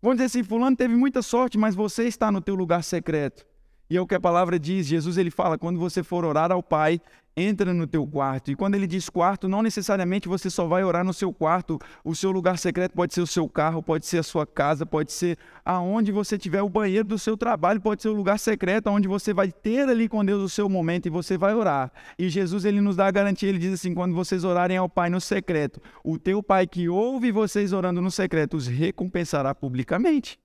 [0.00, 3.44] Vão dizer assim, fulano teve muita sorte, mas você está no teu lugar secreto.
[3.90, 6.62] E é o que a palavra diz, Jesus ele fala, quando você for orar ao
[6.62, 7.00] Pai,
[7.38, 8.50] entra no teu quarto.
[8.50, 11.78] E quando ele diz quarto, não necessariamente você só vai orar no seu quarto.
[12.04, 15.12] O seu lugar secreto pode ser o seu carro, pode ser a sua casa, pode
[15.12, 19.06] ser aonde você tiver o banheiro do seu trabalho, pode ser o lugar secreto onde
[19.06, 21.92] você vai ter ali com Deus o seu momento e você vai orar.
[22.18, 25.08] E Jesus ele nos dá a garantia, ele diz assim: quando vocês orarem ao Pai
[25.08, 30.38] no secreto, o teu Pai que ouve vocês orando no secreto os recompensará publicamente.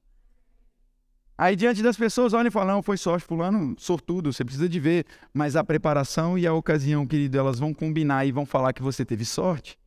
[1.38, 4.80] Aí diante das pessoas olham e falam, não, foi sorte, fulano, sortudo, você precisa de
[4.80, 5.06] ver.
[5.34, 9.04] Mas a preparação e a ocasião, querido, elas vão combinar e vão falar que você
[9.04, 9.78] teve sorte.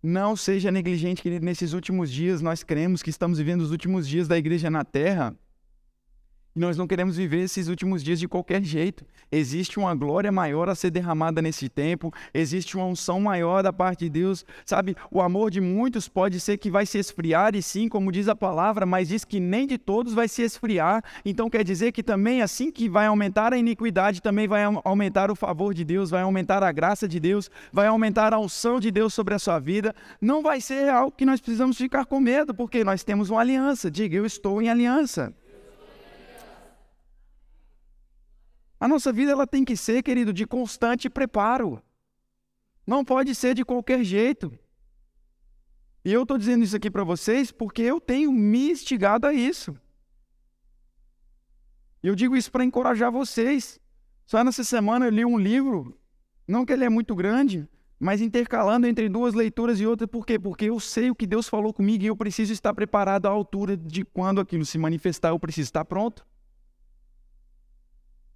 [0.00, 4.28] Não seja negligente, querido, nesses últimos dias nós cremos que estamos vivendo os últimos dias
[4.28, 5.34] da igreja na terra.
[6.58, 9.06] E nós não queremos viver esses últimos dias de qualquer jeito.
[9.30, 14.00] Existe uma glória maior a ser derramada nesse tempo, existe uma unção maior da parte
[14.00, 14.44] de Deus.
[14.66, 18.26] Sabe, o amor de muitos pode ser que vai se esfriar, e sim, como diz
[18.26, 21.00] a palavra, mas diz que nem de todos vai se esfriar.
[21.24, 25.36] Então quer dizer que também, assim que vai aumentar a iniquidade, também vai aumentar o
[25.36, 29.14] favor de Deus, vai aumentar a graça de Deus, vai aumentar a unção de Deus
[29.14, 29.94] sobre a sua vida.
[30.20, 33.88] Não vai ser algo que nós precisamos ficar com medo, porque nós temos uma aliança.
[33.88, 35.32] Diga, eu estou em aliança.
[38.80, 41.82] A nossa vida ela tem que ser, querido, de constante preparo.
[42.86, 44.52] Não pode ser de qualquer jeito.
[46.04, 49.76] E eu estou dizendo isso aqui para vocês porque eu tenho me instigado a isso.
[52.02, 53.80] E eu digo isso para encorajar vocês.
[54.24, 55.98] Só nessa semana eu li um livro,
[56.46, 60.38] não que ele é muito grande, mas intercalando entre duas leituras e outra, por quê?
[60.38, 63.76] Porque eu sei o que Deus falou comigo e eu preciso estar preparado à altura
[63.76, 66.24] de quando aquilo se manifestar, eu preciso estar pronto.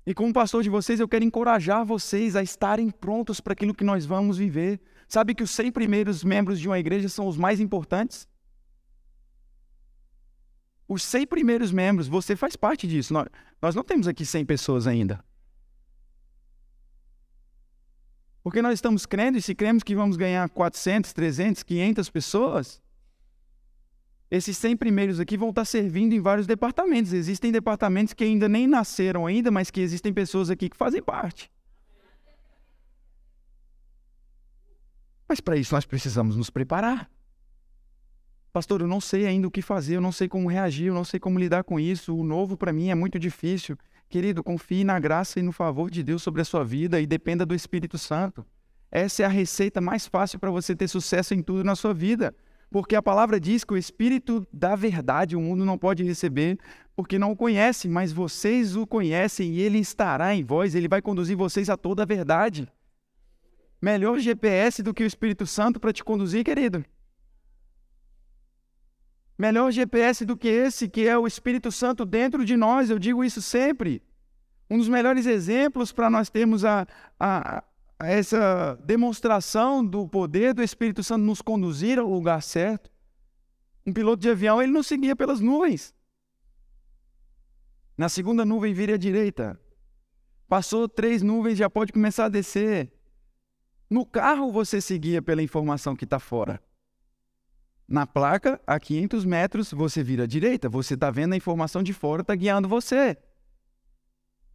[0.04, 3.84] E como pastor de vocês, eu quero encorajar vocês a estarem prontos para aquilo que
[3.84, 4.80] nós vamos viver.
[5.08, 8.26] Sabe que os 100 primeiros membros de uma igreja são os mais importantes?
[10.88, 13.12] Os 100 primeiros membros, você faz parte disso.
[13.14, 13.26] Nós,
[13.60, 15.24] nós não temos aqui 100 pessoas ainda.
[18.42, 22.82] Porque nós estamos crendo, e se cremos que vamos ganhar 400, 300, 500 pessoas,
[24.32, 27.12] esses 100 primeiros aqui vão estar servindo em vários departamentos.
[27.12, 31.52] Existem departamentos que ainda nem nasceram ainda, mas que existem pessoas aqui que fazem parte.
[35.28, 37.10] Mas para isso nós precisamos nos preparar.
[38.54, 41.04] Pastor, eu não sei ainda o que fazer, eu não sei como reagir, eu não
[41.04, 42.16] sei como lidar com isso.
[42.16, 43.76] O novo para mim é muito difícil.
[44.08, 47.44] Querido, confie na graça e no favor de Deus sobre a sua vida e dependa
[47.44, 48.46] do Espírito Santo.
[48.90, 52.34] Essa é a receita mais fácil para você ter sucesso em tudo na sua vida.
[52.72, 56.58] Porque a palavra diz que o Espírito da verdade o mundo não pode receber,
[56.96, 61.02] porque não o conhece, mas vocês o conhecem e ele estará em vós, ele vai
[61.02, 62.66] conduzir vocês a toda a verdade.
[63.80, 66.82] Melhor GPS do que o Espírito Santo para te conduzir, querido.
[69.36, 73.22] Melhor GPS do que esse, que é o Espírito Santo dentro de nós, eu digo
[73.22, 74.02] isso sempre.
[74.70, 76.86] Um dos melhores exemplos para nós termos a,
[77.20, 77.62] a,
[78.02, 82.90] essa demonstração do poder do Espírito Santo nos conduzir ao lugar certo.
[83.86, 85.94] Um piloto de avião, ele não seguia pelas nuvens.
[87.96, 89.60] Na segunda nuvem, vire à direita.
[90.48, 92.92] Passou três nuvens, já pode começar a descer.
[93.88, 96.62] No carro, você seguia pela informação que está fora.
[97.86, 100.68] Na placa, a 500 metros, você vira à direita.
[100.68, 103.18] Você está vendo a informação de fora, está guiando você.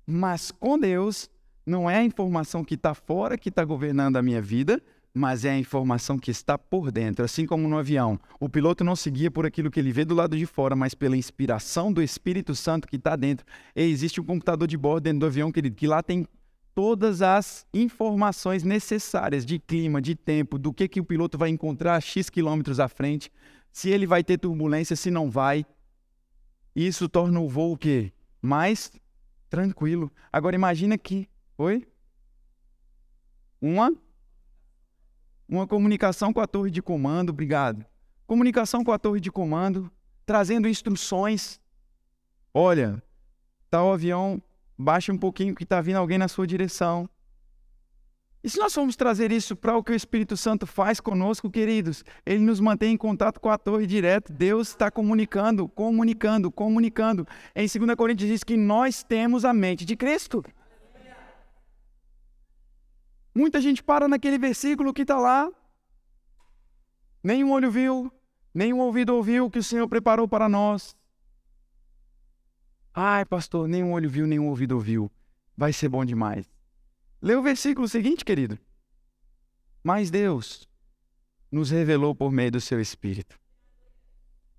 [0.06, 1.30] Mas com Deus,
[1.68, 4.82] não é a informação que está fora que está governando a minha vida,
[5.14, 7.26] mas é a informação que está por dentro.
[7.26, 10.38] Assim como no avião, o piloto não seguia por aquilo que ele vê do lado
[10.38, 13.46] de fora, mas pela inspiração do Espírito Santo que está dentro.
[13.76, 16.26] E existe um computador de bordo dentro do avião, querido, que lá tem
[16.74, 22.00] todas as informações necessárias de clima, de tempo, do que, que o piloto vai encontrar
[22.00, 23.30] X quilômetros à frente,
[23.72, 25.66] se ele vai ter turbulência, se não vai.
[26.74, 28.14] Isso torna o voo o quê?
[28.42, 28.92] Mais
[29.50, 30.12] tranquilo.
[30.32, 31.88] Agora imagina que Oi?
[33.60, 33.91] Uma
[35.50, 37.86] uma comunicação com a torre de comando, obrigado.
[38.26, 39.89] Comunicação com a torre de comando,
[40.26, 41.62] trazendo instruções.
[42.54, 43.02] Olha,
[43.70, 44.41] tal avião,
[44.78, 47.10] baixa um pouquinho que está vindo alguém na sua direção.
[48.43, 52.04] E se nós formos trazer isso para o que o Espírito Santo faz conosco, queridos,
[52.26, 54.32] ele nos mantém em contato com a torre direto.
[54.32, 57.28] Deus está comunicando, comunicando, comunicando.
[57.56, 60.43] Em 2 Coríntios diz que nós temos a mente de Cristo.
[63.38, 65.47] Muita gente para naquele versículo que está lá.
[67.23, 68.12] Nenhum olho viu,
[68.52, 70.97] nenhum ouvido ouviu que o Senhor preparou para nós.
[72.91, 75.12] Ai, pastor, nenhum olho viu, nenhum ouvido ouviu.
[75.56, 76.50] Vai ser bom demais.
[77.21, 78.58] Lê o versículo seguinte, querido.
[79.84, 80.67] Mas Deus
[81.52, 83.39] nos revelou por meio do seu Espírito.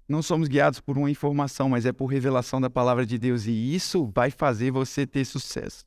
[0.09, 3.75] Não somos guiados por uma informação, mas é por revelação da palavra de Deus, e
[3.75, 5.85] isso vai fazer você ter sucesso.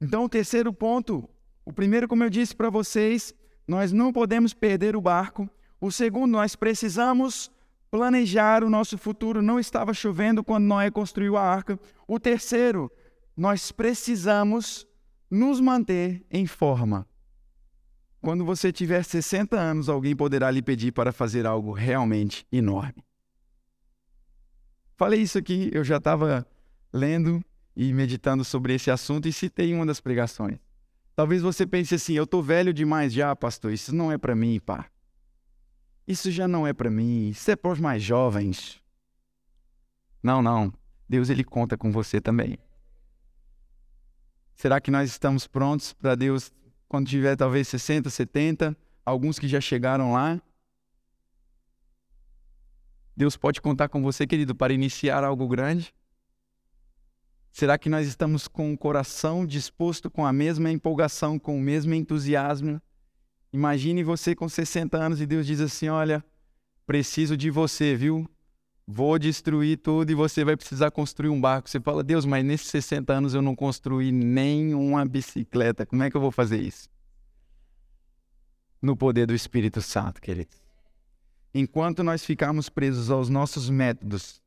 [0.00, 1.28] Então, o terceiro ponto,
[1.68, 3.34] o primeiro, como eu disse para vocês,
[3.66, 5.46] nós não podemos perder o barco.
[5.78, 7.50] O segundo, nós precisamos
[7.90, 9.42] planejar o nosso futuro.
[9.42, 11.78] Não estava chovendo quando Noé construiu a arca.
[12.06, 12.90] O terceiro,
[13.36, 14.86] nós precisamos
[15.30, 17.06] nos manter em forma.
[18.22, 23.04] Quando você tiver 60 anos, alguém poderá lhe pedir para fazer algo realmente enorme.
[24.96, 26.46] Falei isso aqui, eu já estava
[26.90, 27.44] lendo
[27.76, 30.58] e meditando sobre esse assunto e citei uma das pregações.
[31.18, 34.60] Talvez você pense assim: eu estou velho demais já, pastor, isso não é para mim,
[34.60, 34.88] pá.
[36.06, 38.80] Isso já não é para mim, isso é para os mais jovens.
[40.22, 40.72] Não, não.
[41.08, 42.56] Deus ele conta com você também.
[44.54, 46.52] Será que nós estamos prontos para Deus
[46.86, 48.76] quando tiver talvez 60, 70?
[49.04, 50.40] Alguns que já chegaram lá?
[53.16, 55.92] Deus pode contar com você, querido, para iniciar algo grande?
[57.50, 61.94] Será que nós estamos com o coração disposto com a mesma empolgação, com o mesmo
[61.94, 62.80] entusiasmo?
[63.52, 66.24] Imagine você com 60 anos e Deus diz assim: Olha,
[66.86, 68.28] preciso de você, viu?
[68.90, 71.68] vou destruir tudo e você vai precisar construir um barco.
[71.68, 75.84] Você fala, Deus, mas nesses 60 anos eu não construí nenhuma bicicleta.
[75.84, 76.88] Como é que eu vou fazer isso?
[78.80, 80.56] No poder do Espírito Santo, queridos.
[81.52, 84.40] Enquanto nós ficarmos presos aos nossos métodos,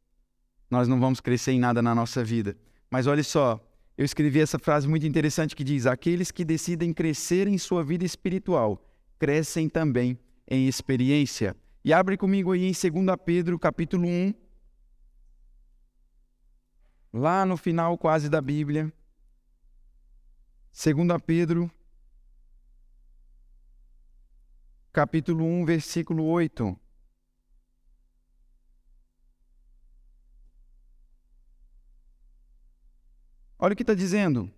[0.72, 2.58] nós não vamos crescer em nada na nossa vida.
[2.92, 3.58] Mas olha só,
[3.98, 8.04] eu escrevi essa frase muito interessante que diz: Aqueles que decidem crescer em sua vida
[8.04, 8.86] espiritual
[9.18, 11.56] crescem também em experiência.
[11.86, 14.34] E abre comigo aí em 2 Pedro, capítulo 1.
[17.14, 18.92] Lá no final quase da Bíblia.
[20.74, 21.72] 2 Pedro,
[24.92, 26.78] capítulo 1, versículo 8.
[33.62, 34.52] Olha o que está dizendo.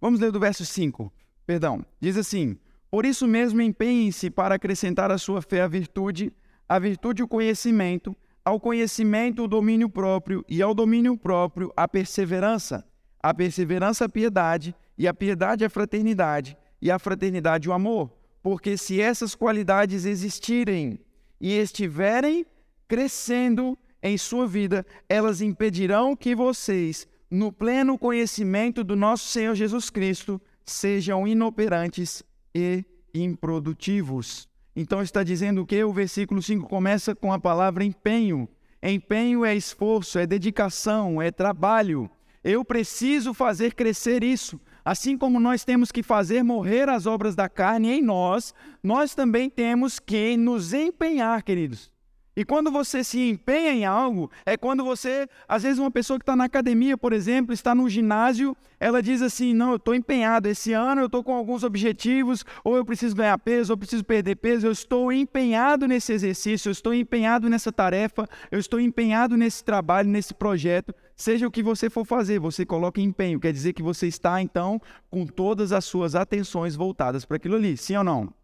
[0.00, 1.12] Vamos ler do verso 5.
[1.44, 1.84] Perdão.
[2.00, 2.56] Diz assim:
[2.90, 6.32] por isso mesmo, empenhem-se para acrescentar à sua fé a virtude,
[6.68, 12.86] à virtude o conhecimento, ao conhecimento o domínio próprio e ao domínio próprio a perseverança,
[13.20, 18.76] a perseverança a piedade e a piedade a fraternidade e a fraternidade o amor, porque
[18.76, 21.00] se essas qualidades existirem
[21.40, 22.46] e estiverem
[22.86, 29.90] crescendo em sua vida, elas impedirão que vocês, no pleno conhecimento do nosso Senhor Jesus
[29.90, 32.22] Cristo, sejam inoperantes
[32.54, 32.84] e
[33.14, 34.48] improdutivos.
[34.74, 38.48] Então está dizendo que o versículo 5 começa com a palavra empenho.
[38.82, 42.10] Empenho é esforço, é dedicação, é trabalho.
[42.44, 44.60] Eu preciso fazer crescer isso.
[44.84, 49.50] Assim como nós temos que fazer morrer as obras da carne em nós, nós também
[49.50, 51.90] temos que nos empenhar, queridos.
[52.36, 56.22] E quando você se empenha em algo, é quando você, às vezes, uma pessoa que
[56.22, 60.46] está na academia, por exemplo, está no ginásio, ela diz assim: Não, eu estou empenhado.
[60.46, 64.36] Esse ano eu estou com alguns objetivos, ou eu preciso ganhar peso, ou preciso perder
[64.36, 64.66] peso.
[64.66, 70.10] Eu estou empenhado nesse exercício, eu estou empenhado nessa tarefa, eu estou empenhado nesse trabalho,
[70.10, 70.94] nesse projeto.
[71.16, 73.40] Seja o que você for fazer, você coloca empenho.
[73.40, 74.78] Quer dizer que você está, então,
[75.10, 77.78] com todas as suas atenções voltadas para aquilo ali.
[77.78, 78.35] Sim ou não?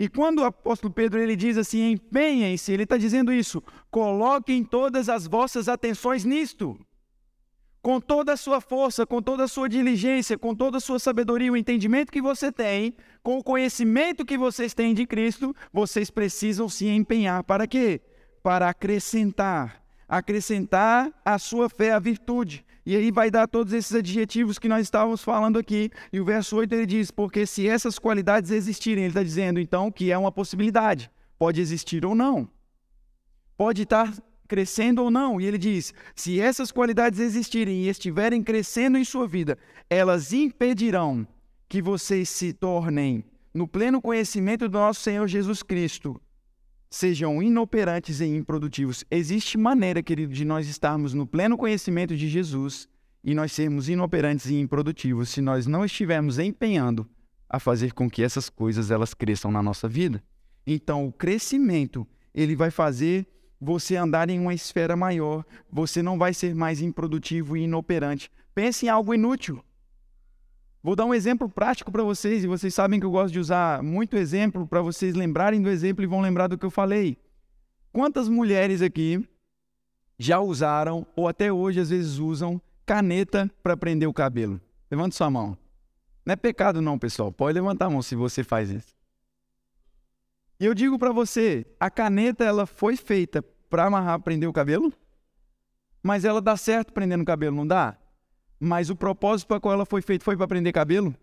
[0.00, 5.10] E quando o apóstolo Pedro ele diz assim, empenhem-se, ele está dizendo isso, coloquem todas
[5.10, 6.80] as vossas atenções nisto.
[7.82, 11.52] Com toda a sua força, com toda a sua diligência, com toda a sua sabedoria,
[11.52, 16.66] o entendimento que você tem, com o conhecimento que vocês têm de Cristo, vocês precisam
[16.66, 17.44] se empenhar.
[17.44, 18.00] Para quê?
[18.42, 24.58] Para acrescentar, acrescentar à sua fé a virtude, e aí vai dar todos esses adjetivos
[24.58, 25.90] que nós estávamos falando aqui.
[26.12, 29.90] E o verso 8 ele diz: Porque se essas qualidades existirem, ele está dizendo então
[29.90, 31.10] que é uma possibilidade.
[31.38, 32.48] Pode existir ou não.
[33.56, 34.12] Pode estar
[34.48, 35.40] crescendo ou não.
[35.40, 39.56] E ele diz: se essas qualidades existirem e estiverem crescendo em sua vida,
[39.88, 41.26] elas impedirão
[41.68, 43.24] que vocês se tornem
[43.54, 46.20] no pleno conhecimento do nosso Senhor Jesus Cristo,
[46.90, 49.04] sejam inoperantes e improdutivos.
[49.10, 52.88] Existe maneira, querido, de nós estarmos no pleno conhecimento de Jesus
[53.22, 57.08] e nós sermos inoperantes e improdutivos se nós não estivermos empenhando
[57.48, 60.22] a fazer com que essas coisas elas cresçam na nossa vida.
[60.66, 63.26] Então, o crescimento, ele vai fazer
[63.60, 68.30] você andar em uma esfera maior, você não vai ser mais improdutivo e inoperante.
[68.54, 69.62] Pense em algo inútil.
[70.82, 73.82] Vou dar um exemplo prático para vocês, e vocês sabem que eu gosto de usar
[73.82, 77.18] muito exemplo para vocês lembrarem do exemplo e vão lembrar do que eu falei.
[77.92, 79.22] Quantas mulheres aqui
[80.18, 84.58] já usaram, ou até hoje às vezes usam, caneta para prender o cabelo?
[84.90, 85.56] Levante sua mão.
[86.24, 87.30] Não é pecado não, pessoal.
[87.30, 88.94] Pode levantar a mão se você faz isso.
[90.58, 94.92] E eu digo para você, a caneta ela foi feita para amarrar, prender o cabelo?
[96.02, 97.96] Mas ela dá certo prendendo o cabelo, não dá?
[98.60, 101.16] Mas o propósito para qual ela foi feita foi para prender cabelo?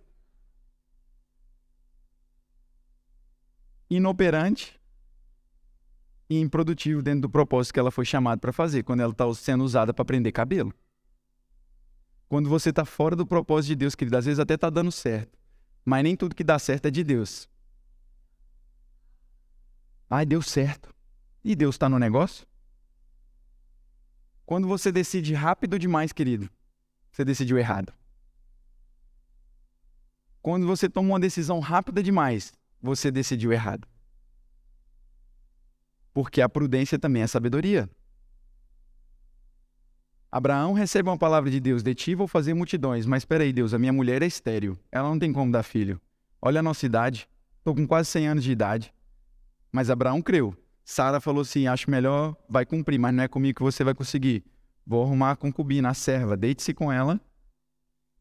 [3.87, 4.77] Inoperante
[6.27, 9.63] e improdutivo dentro do propósito que ela foi chamada para fazer, quando ela está sendo
[9.63, 10.73] usada para prender cabelo.
[12.27, 15.37] Quando você está fora do propósito de Deus, querido, às vezes até está dando certo,
[15.85, 17.47] mas nem tudo que dá certo é de Deus.
[20.09, 20.93] Ai, deu certo.
[21.43, 22.45] E Deus está no negócio?
[24.45, 26.49] Quando você decide rápido demais, querido,
[27.11, 27.93] você decidiu errado.
[30.41, 33.87] Quando você toma uma decisão rápida demais, você decidiu errado.
[36.13, 37.89] Porque a prudência também é sabedoria.
[40.31, 43.05] Abraão recebe uma palavra de Deus: de ti vou fazer multidões.
[43.05, 44.77] Mas espera aí, Deus, a minha mulher é estéril.
[44.91, 45.99] Ela não tem como dar filho.
[46.41, 47.27] Olha a nossa idade.
[47.57, 48.93] Estou com quase 100 anos de idade.
[49.71, 50.55] Mas Abraão creu.
[50.83, 54.45] Sara falou assim: acho melhor, vai cumprir, mas não é comigo que você vai conseguir.
[54.87, 57.19] Vou arrumar a concubina, a serva, deite-se com ela.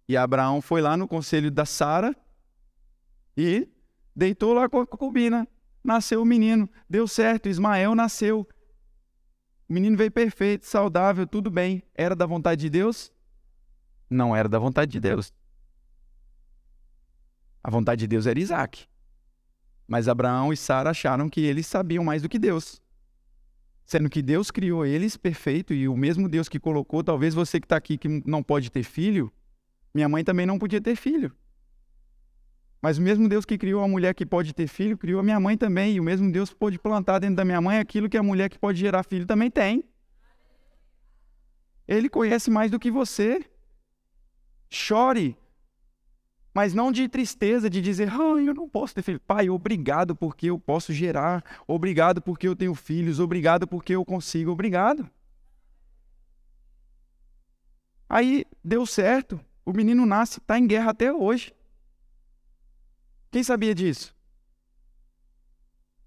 [0.08, 2.12] E Abraão foi lá no conselho da Sara
[3.36, 3.68] e
[4.16, 5.46] deitou lá com a concubina.
[5.84, 8.48] Nasceu o menino, deu certo, Ismael nasceu.
[9.68, 11.84] O menino veio perfeito, saudável, tudo bem.
[11.94, 13.12] Era da vontade de Deus?
[14.10, 15.32] Não era da vontade de Deus.
[17.62, 18.88] A vontade de Deus era Isaac.
[19.86, 22.82] Mas Abraão e Sara acharam que eles sabiam mais do que Deus
[23.86, 27.66] sendo que Deus criou eles perfeito e o mesmo Deus que colocou, talvez você que
[27.66, 29.32] está aqui que não pode ter filho,
[29.94, 31.32] minha mãe também não podia ter filho.
[32.82, 35.40] Mas o mesmo Deus que criou a mulher que pode ter filho, criou a minha
[35.40, 35.94] mãe também.
[35.94, 38.58] E o mesmo Deus pode plantar dentro da minha mãe aquilo que a mulher que
[38.58, 39.84] pode gerar filho também tem.
[41.88, 43.44] Ele conhece mais do que você.
[44.68, 45.36] Chore
[46.56, 49.20] mas não de tristeza, de dizer, ah, eu não posso ter filho.
[49.20, 54.52] Pai, obrigado porque eu posso gerar, obrigado porque eu tenho filhos, obrigado porque eu consigo,
[54.52, 55.06] obrigado.
[58.08, 61.54] Aí deu certo, o menino nasce, está em guerra até hoje.
[63.30, 64.16] Quem sabia disso?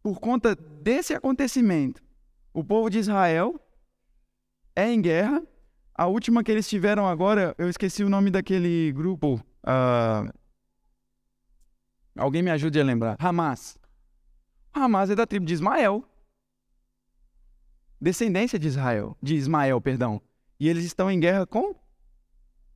[0.02, 2.02] Por conta desse acontecimento,
[2.52, 3.54] o povo de Israel
[4.76, 5.44] é em guerra.
[5.94, 9.46] A última que eles tiveram agora, eu esqueci o nome daquele grupo.
[9.64, 10.32] Uh,
[12.20, 13.16] Alguém me ajude a lembrar.
[13.18, 13.78] Hamas.
[14.74, 16.04] Hamas é da tribo de Ismael.
[18.00, 20.22] Descendência de Israel, de Ismael, perdão.
[20.60, 21.74] E eles estão em guerra com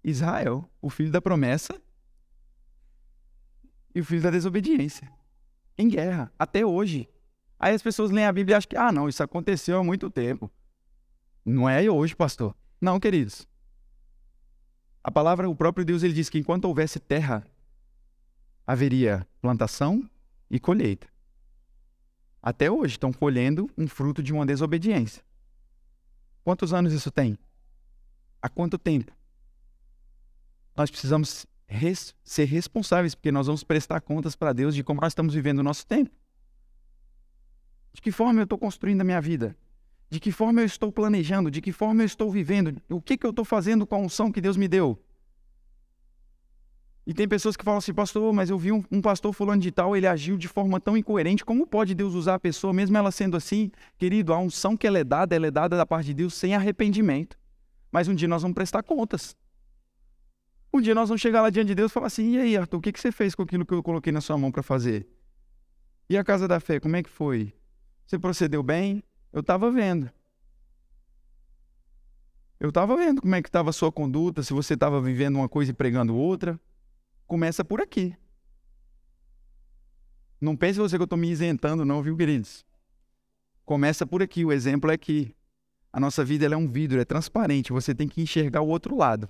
[0.03, 1.81] Israel, o filho da promessa
[3.93, 5.11] e o filho da desobediência.
[5.77, 7.09] Em guerra, até hoje.
[7.59, 10.09] Aí as pessoas leem a Bíblia e acham que, ah, não, isso aconteceu há muito
[10.09, 10.49] tempo.
[11.45, 12.55] Não é hoje, pastor.
[12.79, 13.47] Não, queridos.
[15.03, 17.45] A palavra, o próprio Deus, ele diz que enquanto houvesse terra,
[18.65, 20.09] haveria plantação
[20.49, 21.07] e colheita.
[22.41, 25.23] Até hoje estão colhendo um fruto de uma desobediência.
[26.43, 27.37] Quantos anos isso tem?
[28.41, 29.11] Há quanto tempo?
[30.75, 35.11] Nós precisamos res ser responsáveis, porque nós vamos prestar contas para Deus de como nós
[35.11, 36.11] estamos vivendo o nosso tempo.
[37.93, 39.55] De que forma eu estou construindo a minha vida?
[40.09, 41.49] De que forma eu estou planejando?
[41.49, 42.81] De que forma eu estou vivendo?
[42.89, 44.99] O que, que eu estou fazendo com a unção que Deus me deu?
[47.05, 49.71] E tem pessoas que falam assim, pastor, mas eu vi um, um, pastor fulano de
[49.71, 51.43] tal, ele agiu de forma tão incoerente.
[51.43, 53.69] Como pode Deus usar a pessoa, mesmo ela sendo assim?
[53.97, 56.55] Querido, a unção que ela é dada, ela é dada da parte de Deus sem
[56.55, 57.37] arrependimento.
[57.91, 59.35] Mas um dia nós vamos prestar contas.
[60.73, 62.77] Um dia nós vamos chegar lá diante de Deus e falar assim, e aí, Arthur,
[62.77, 65.05] o que, que você fez com aquilo que eu coloquei na sua mão para fazer?
[66.09, 67.53] E a casa da fé, como é que foi?
[68.07, 69.03] Você procedeu bem?
[69.33, 70.09] Eu estava vendo.
[72.59, 75.49] Eu estava vendo como é que estava a sua conduta, se você estava vivendo uma
[75.49, 76.57] coisa e pregando outra.
[77.27, 78.15] Começa por aqui.
[80.39, 82.63] Não pense você que eu estou me isentando, não, viu, queridos?
[83.65, 85.33] Começa por aqui, o exemplo é que
[85.91, 89.29] a nossa vida é um vidro, é transparente, você tem que enxergar o outro lado.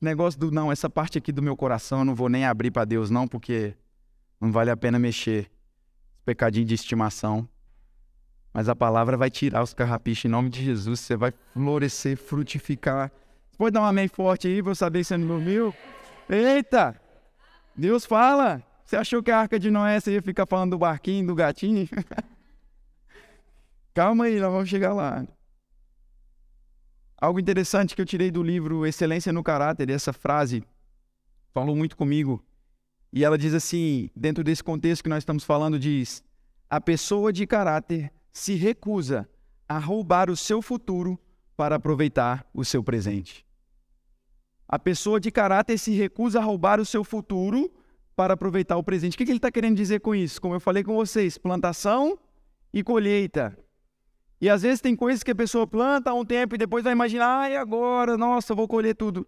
[0.00, 2.84] Negócio do não, essa parte aqui do meu coração eu não vou nem abrir para
[2.84, 3.74] Deus, não, porque
[4.40, 5.50] Não vale a pena mexer.
[6.24, 7.48] Pecadinho de estimação.
[8.56, 11.00] Mas a palavra vai tirar os carrapichos em nome de Jesus.
[11.00, 13.12] Você vai florescer, frutificar.
[13.50, 15.74] Você pode dar um amém forte aí, vou saber se você não dormiu?
[16.26, 16.98] Eita!
[17.76, 18.62] Deus fala!
[18.82, 21.86] Você achou que a arca de Noé você ia ficar falando do barquinho, do gatinho?
[23.92, 25.26] Calma aí, nós vamos chegar lá.
[27.20, 30.64] Algo interessante que eu tirei do livro Excelência no Caráter, essa frase
[31.52, 32.42] falou muito comigo.
[33.12, 36.24] E ela diz assim, dentro desse contexto que nós estamos falando, diz:
[36.70, 39.26] a pessoa de caráter se recusa
[39.66, 41.18] a roubar o seu futuro
[41.56, 43.46] para aproveitar o seu presente.
[44.68, 47.72] A pessoa de caráter se recusa a roubar o seu futuro
[48.14, 49.14] para aproveitar o presente.
[49.14, 50.38] O que ele está querendo dizer com isso?
[50.38, 52.18] Como eu falei com vocês, plantação
[52.74, 53.58] e colheita.
[54.38, 56.92] E às vezes tem coisas que a pessoa planta há um tempo e depois vai
[56.92, 59.26] imaginar, ai, agora, nossa, vou colher tudo.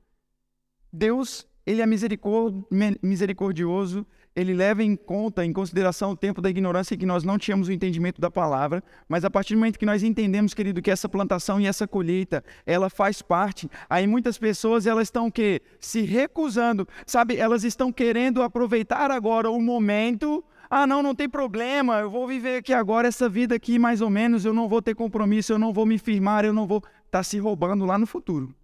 [0.93, 4.07] Deus, ele é misericordioso,
[4.39, 7.73] ele leva em conta, em consideração o tempo da ignorância que nós não tínhamos o
[7.73, 11.61] entendimento da palavra, mas a partir do momento que nós entendemos, querido, que essa plantação
[11.61, 17.37] e essa colheita, ela faz parte, aí muitas pessoas, elas estão que se recusando, sabe?
[17.37, 22.59] Elas estão querendo aproveitar agora o momento ah, não, não tem problema, eu vou viver
[22.59, 25.73] aqui agora essa vida aqui mais ou menos, eu não vou ter compromisso, eu não
[25.73, 28.55] vou me firmar, eu não vou estar tá se roubando lá no futuro.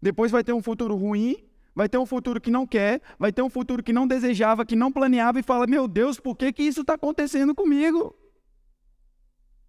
[0.00, 1.36] Depois vai ter um futuro ruim,
[1.74, 4.76] vai ter um futuro que não quer, vai ter um futuro que não desejava, que
[4.76, 8.14] não planeava e fala: Meu Deus, por que, que isso está acontecendo comigo?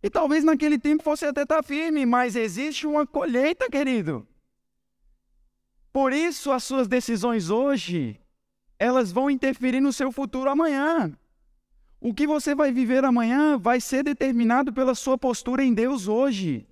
[0.04, 4.28] E talvez naquele tempo fosse até estar tá firme, mas existe uma colheita, querido.
[5.92, 8.20] Por isso, as suas decisões hoje
[8.78, 11.18] elas vão interferir no seu futuro amanhã.
[12.00, 16.68] O que você vai viver amanhã vai ser determinado pela sua postura em Deus hoje.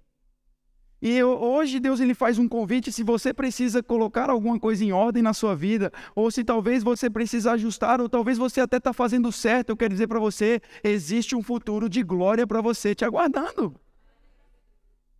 [1.05, 5.21] E hoje Deus ele faz um convite se você precisa colocar alguma coisa em ordem
[5.21, 9.29] na sua vida, ou se talvez você precisa ajustar, ou talvez você até está fazendo
[9.29, 13.75] certo, eu quero dizer para você, existe um futuro de glória para você te aguardando.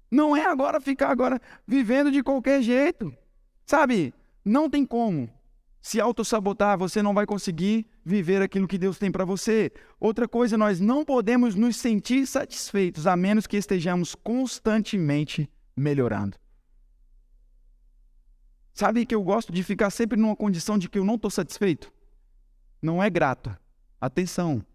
[0.09, 3.13] Não é agora ficar agora vivendo de qualquer jeito.
[3.65, 4.13] Sabe?
[4.45, 5.29] Não tem como
[5.81, 9.69] se autossabotar, você não vai conseguir viver aquilo que Deus tem para você.
[9.99, 16.37] Outra coisa, nós não podemos nos sentir satisfeitos a menos que estejamos constantemente melhorando.
[18.73, 21.91] Sabe que eu gosto de ficar sempre numa condição de que eu não estou satisfeito?
[22.81, 23.55] Não é grato.
[24.01, 24.65] Atenção.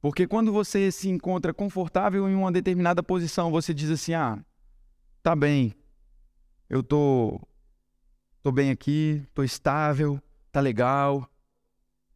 [0.00, 4.42] Porque quando você se encontra confortável em uma determinada posição, você diz assim: ah,
[5.22, 5.74] tá bem,
[6.68, 7.40] eu tô
[8.40, 10.18] Estou bem aqui, estou estável,
[10.50, 11.30] tá legal.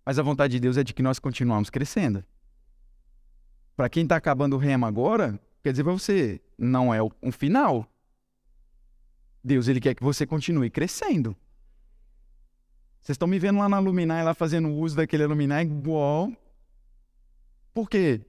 [0.07, 2.25] Mas a vontade de Deus é de que nós continuamos crescendo.
[3.77, 7.91] Para quem está acabando o remo agora, quer dizer para você, não é um final.
[9.43, 11.35] Deus ele quer que você continue crescendo.
[13.01, 16.31] Vocês estão me vendo lá na Luminar, lá fazendo uso daquele Luminar igual.
[17.73, 18.21] Por quê?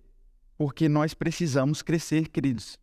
[0.58, 2.80] Porque nós precisamos crescer, queridos.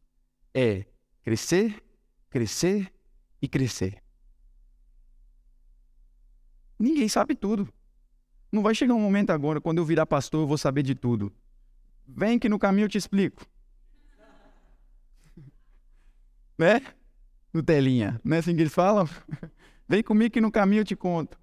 [0.52, 0.84] É
[1.22, 1.82] crescer,
[2.28, 2.92] crescer
[3.40, 4.02] e crescer.
[6.78, 7.66] Ninguém sabe tudo.
[8.50, 11.32] Não vai chegar um momento agora, quando eu virar pastor, eu vou saber de tudo.
[12.06, 13.46] Vem que no caminho eu te explico.
[16.58, 16.80] Né?
[17.52, 18.20] No telinha.
[18.24, 19.08] Não é assim que eles falam?
[19.88, 21.38] Vem comigo que no caminho eu te conto.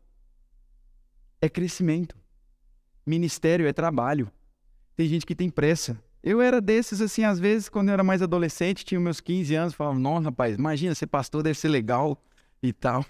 [1.42, 2.18] É crescimento.
[3.06, 4.32] Ministério é trabalho.
[4.96, 5.98] Tem gente que tem pressa.
[6.22, 9.74] Eu era desses, assim, às vezes, quando eu era mais adolescente, tinha meus 15 anos,
[9.74, 12.22] falava, nossa, rapaz, imagina ser pastor, deve ser legal
[12.62, 13.06] e tal.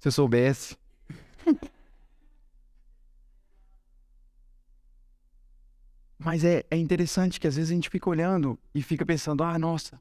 [0.00, 0.76] Se eu soubesse.
[6.18, 9.58] Mas é, é interessante que às vezes a gente fica olhando e fica pensando, ah,
[9.58, 10.00] nossa,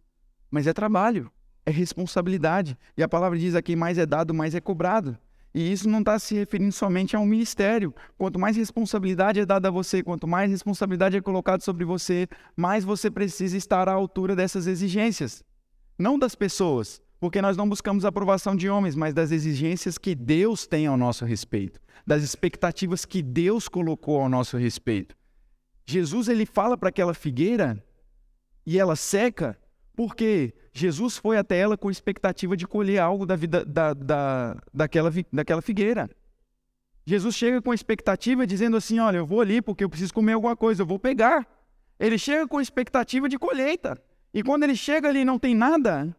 [0.52, 1.32] mas é trabalho,
[1.66, 2.78] é responsabilidade.
[2.98, 5.18] E a palavra diz aqui: mais é dado, mais é cobrado.
[5.54, 7.94] E isso não está se referindo somente a um ministério.
[8.18, 12.86] Quanto mais responsabilidade é dada a você, quanto mais responsabilidade é colocada sobre você, mais
[12.86, 15.44] você precisa estar à altura dessas exigências.
[16.00, 20.16] Não das pessoas, porque nós não buscamos a aprovação de homens, mas das exigências que
[20.16, 25.16] Deus tem ao nosso respeito, das expectativas que Deus colocou ao nosso respeito.
[25.86, 27.84] Jesus ele fala para aquela figueira
[28.66, 29.60] e ela seca,
[29.96, 35.12] porque Jesus foi até ela com expectativa de colher algo da vida da, da, daquela,
[35.32, 36.10] daquela figueira.
[37.06, 40.56] Jesus chega com expectativa dizendo assim: Olha, eu vou ali porque eu preciso comer alguma
[40.56, 41.48] coisa, eu vou pegar.
[42.00, 44.02] Ele chega com expectativa de colheita.
[44.34, 46.16] E quando ele chega ali e não tem nada,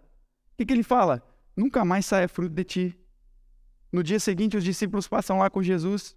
[0.52, 1.22] o que, que ele fala?
[1.56, 2.98] Nunca mais saia fruto de ti.
[3.90, 6.16] No dia seguinte, os discípulos passam lá com Jesus.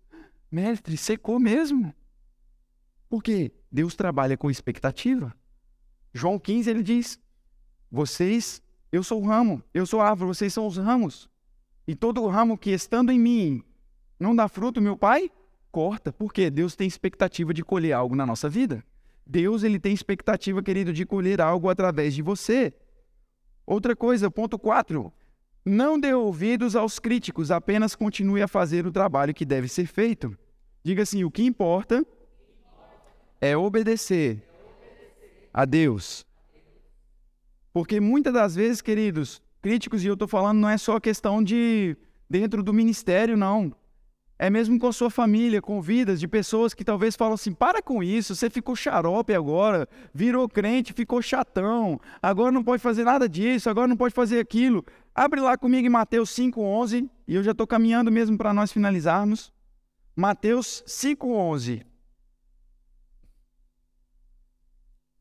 [0.51, 1.93] Mestre, secou mesmo.
[3.09, 3.51] Por quê?
[3.71, 5.33] Deus trabalha com expectativa.
[6.13, 7.19] João 15, ele diz:
[7.91, 8.61] Vocês,
[8.91, 11.29] eu sou o ramo, eu sou a árvore, vocês são os ramos.
[11.87, 13.63] E todo ramo que estando em mim
[14.19, 15.29] Não dá fruto, meu pai?
[15.71, 16.11] Corta.
[16.11, 16.49] Por quê?
[16.49, 18.83] Deus tem expectativa de colher algo na nossa vida.
[19.25, 22.73] Deus ele tem expectativa, querido, de colher algo através de você.
[23.65, 25.11] Outra coisa, ponto 4.
[25.65, 30.37] Não dê ouvidos aos críticos, apenas continue a fazer o trabalho que deve ser feito.
[30.83, 32.05] Diga assim: o que importa
[33.41, 34.43] é obedecer
[35.51, 36.25] a Deus.
[37.75, 41.97] Porque muitas das vezes, queridos, críticos, e eu estou falando, não é só questão de
[42.29, 43.75] dentro do ministério, não.
[44.39, 47.81] É mesmo com a sua família, com vidas de pessoas que talvez falam assim: para
[47.81, 53.27] com isso, você ficou xarope agora, virou crente, ficou chatão, agora não pode fazer nada
[53.27, 54.81] disso, agora não pode fazer aquilo.
[55.13, 59.51] Abre lá comigo em Mateus 5,11, e eu já estou caminhando mesmo para nós finalizarmos.
[60.15, 61.85] Mateus 5,11.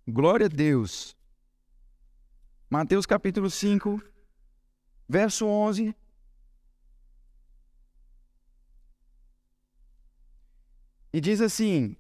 [0.07, 1.17] Glória a Deus.
[2.69, 4.03] Mateus capítulo 5,
[5.09, 5.95] verso 11.
[11.13, 11.97] E diz assim,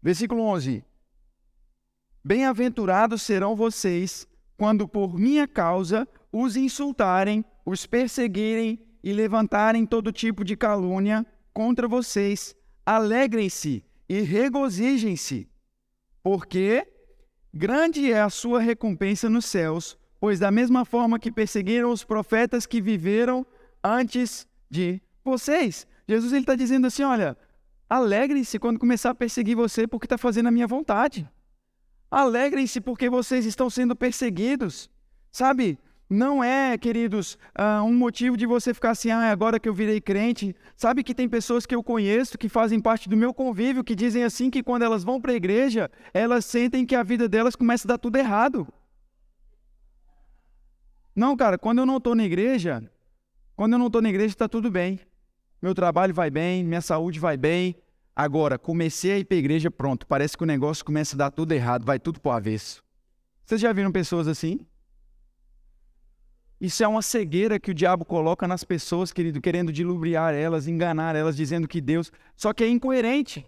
[0.00, 0.84] versículo 11:
[2.22, 10.44] Bem-aventurados serão vocês quando por minha causa os insultarem, os perseguirem e levantarem todo tipo
[10.44, 12.54] de calúnia contra vocês.
[12.84, 15.48] Alegrem-se e regozijem-se,
[16.28, 16.86] porque
[17.54, 22.66] grande é a sua recompensa nos céus, pois da mesma forma que perseguiram os profetas
[22.66, 23.46] que viveram
[23.82, 25.86] antes de vocês.
[26.06, 27.34] Jesus está dizendo assim: olha,
[27.88, 31.26] alegrem-se quando começar a perseguir você porque está fazendo a minha vontade.
[32.10, 34.90] Alegrem-se porque vocês estão sendo perseguidos.
[35.32, 35.78] Sabe,
[36.10, 40.00] não é, queridos, uh, um motivo de você ficar assim, ah, agora que eu virei
[40.00, 40.56] crente.
[40.74, 44.24] Sabe que tem pessoas que eu conheço, que fazem parte do meu convívio, que dizem
[44.24, 47.86] assim que quando elas vão para a igreja, elas sentem que a vida delas começa
[47.86, 48.66] a dar tudo errado.
[51.14, 52.90] Não, cara, quando eu não estou na igreja,
[53.54, 55.00] quando eu não estou na igreja, está tudo bem.
[55.60, 57.76] Meu trabalho vai bem, minha saúde vai bem.
[58.16, 60.06] Agora, comecei a ir para a igreja, pronto.
[60.06, 62.82] Parece que o negócio começa a dar tudo errado, vai tudo para o avesso.
[63.44, 64.60] Vocês já viram pessoas assim?
[66.60, 71.14] Isso é uma cegueira que o diabo coloca nas pessoas, querido, querendo dilubriar elas, enganar
[71.14, 72.10] elas, dizendo que Deus.
[72.34, 73.46] Só que é incoerente.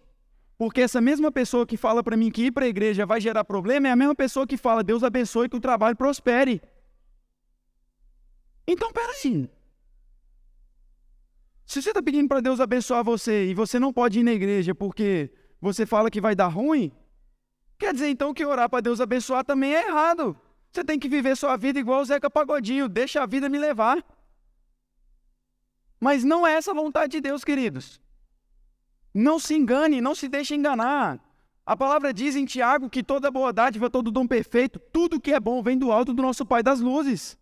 [0.56, 3.44] Porque essa mesma pessoa que fala para mim que ir para a igreja vai gerar
[3.44, 6.62] problema é a mesma pessoa que fala Deus abençoe que o trabalho prospere.
[8.66, 9.48] Então, peraí.
[11.66, 14.74] Se você está pedindo para Deus abençoar você e você não pode ir na igreja
[14.74, 16.92] porque você fala que vai dar ruim,
[17.78, 20.36] quer dizer então que orar para Deus abençoar também é errado.
[20.72, 24.04] Você tem que viver sua vida igual o Zeca Pagodinho, deixa a vida me levar.
[25.98, 28.00] Mas não é essa a vontade de Deus, queridos.
[29.12, 31.20] Não se engane, não se deixe enganar.
[31.66, 35.40] A palavra diz em Tiago que toda boa dádiva, todo dom perfeito, tudo que é
[35.40, 37.38] bom vem do alto do nosso Pai das luzes.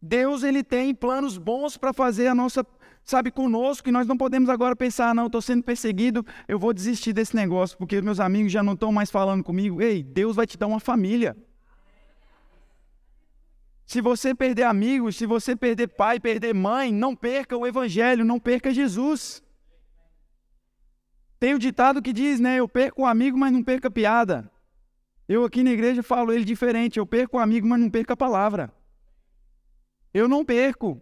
[0.00, 2.64] Deus ele tem planos bons para fazer a nossa
[3.08, 7.14] sabe, conosco, e nós não podemos agora pensar, não, estou sendo perseguido, eu vou desistir
[7.14, 9.80] desse negócio, porque meus amigos já não estão mais falando comigo.
[9.80, 11.34] Ei, Deus vai te dar uma família.
[13.88, 18.38] Se você perder amigos, se você perder pai, perder mãe, não perca o evangelho, não
[18.38, 19.42] perca Jesus.
[21.40, 22.56] Tem o ditado que diz, né?
[22.56, 24.52] Eu perco o amigo, mas não perca a piada.
[25.26, 26.98] Eu aqui na igreja falo ele diferente.
[26.98, 28.70] Eu perco o amigo, mas não perca a palavra.
[30.12, 31.00] Eu não perco.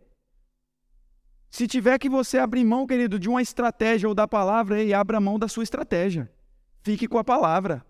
[1.51, 5.21] Se tiver que você abrir mão, querido, de uma estratégia ou da palavra, aí abra
[5.21, 6.33] mão da sua estratégia.
[6.85, 7.85] Fique com a palavra.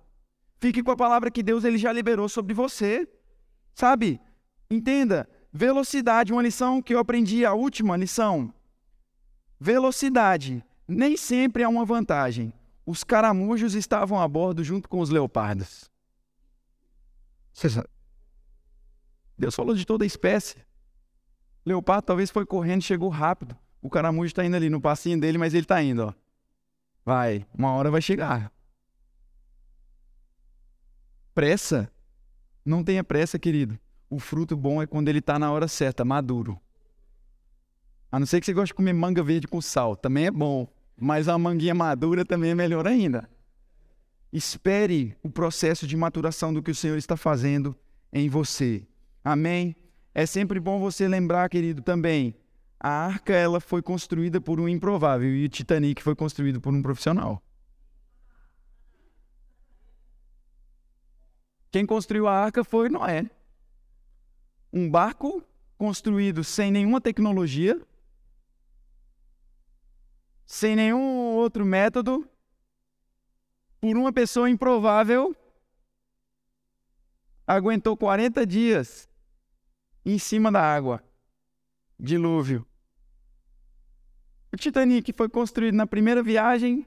[0.59, 3.07] Fique com a palavra que Deus ele já liberou sobre você.
[3.75, 4.23] Sabe?
[4.71, 8.53] Entenda, velocidade, uma lição que eu aprendi, a última lição.
[9.59, 12.53] Velocidade nem sempre é uma vantagem.
[12.85, 15.91] Os caramujos estavam a bordo junto com os leopardos.
[19.37, 20.57] Deus falou de toda a espécie.
[21.65, 23.57] Leopardo talvez foi correndo, chegou rápido.
[23.83, 26.15] O caramujo está indo ali no passinho dele, mas ele está indo, ó.
[27.05, 28.53] Vai, uma hora vai chegar.
[31.35, 31.91] Pressa?
[32.65, 33.79] Não tenha pressa, querido.
[34.09, 36.61] O fruto bom é quando ele está na hora certa, maduro.
[38.11, 40.69] A não ser que você goste de comer manga verde com sal, também é bom.
[40.99, 43.29] Mas a manguinha madura também é melhor ainda.
[44.33, 47.77] Espere o processo de maturação do que o Senhor está fazendo
[48.13, 48.87] em você.
[49.23, 49.77] Amém?
[50.15, 52.35] É sempre bom você lembrar, querido, também.
[52.79, 56.81] A arca ela foi construída por um improvável e o Titanic foi construído por um
[56.81, 57.43] profissional.
[61.71, 63.29] Quem construiu a arca foi Noé.
[64.73, 65.43] Um barco
[65.79, 67.81] construído sem nenhuma tecnologia,
[70.45, 72.29] sem nenhum outro método,
[73.81, 75.37] por uma pessoa improvável,
[77.47, 79.09] aguentou 40 dias
[80.05, 81.03] em cima da água.
[81.99, 82.67] Dilúvio.
[84.53, 86.87] O Titanic foi construído na primeira viagem.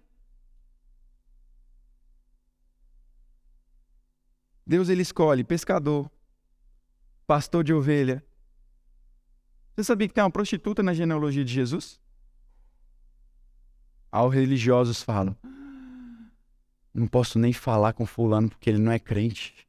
[4.65, 6.09] Deus ele escolhe pescador,
[7.29, 8.25] pastor de ovelha.
[9.75, 11.99] Você sabia que tem uma prostituta na genealogia de Jesus?
[14.11, 15.37] Aos religiosos falam:
[16.91, 19.67] Não posso nem falar com fulano porque ele não é crente.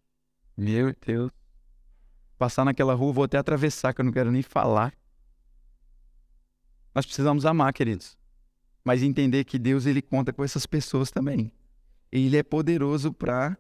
[0.57, 1.31] Meu Deus.
[2.39, 4.95] Passar naquela rua, vou até atravessar, que eu não quero nem falar.
[6.95, 8.17] Nós precisamos amar, queridos.
[8.83, 11.53] Mas entender que Deus ele conta com essas pessoas também.
[12.11, 13.55] Ele é poderoso para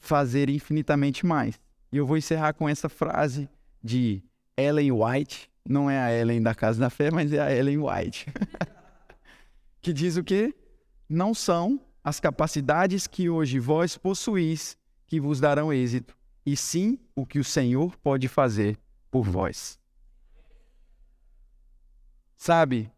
[0.00, 1.67] fazer infinitamente mais.
[1.92, 3.48] E eu vou encerrar com essa frase
[3.82, 4.22] de
[4.56, 5.50] Ellen White.
[5.66, 8.26] Não é a Ellen da Casa da Fé, mas é a Ellen White.
[9.80, 10.54] que diz o quê?
[11.08, 14.76] Não são as capacidades que hoje vós possuís
[15.06, 16.14] que vos darão êxito,
[16.44, 18.78] e sim o que o Senhor pode fazer
[19.10, 19.78] por vós.
[22.36, 22.92] Sabe,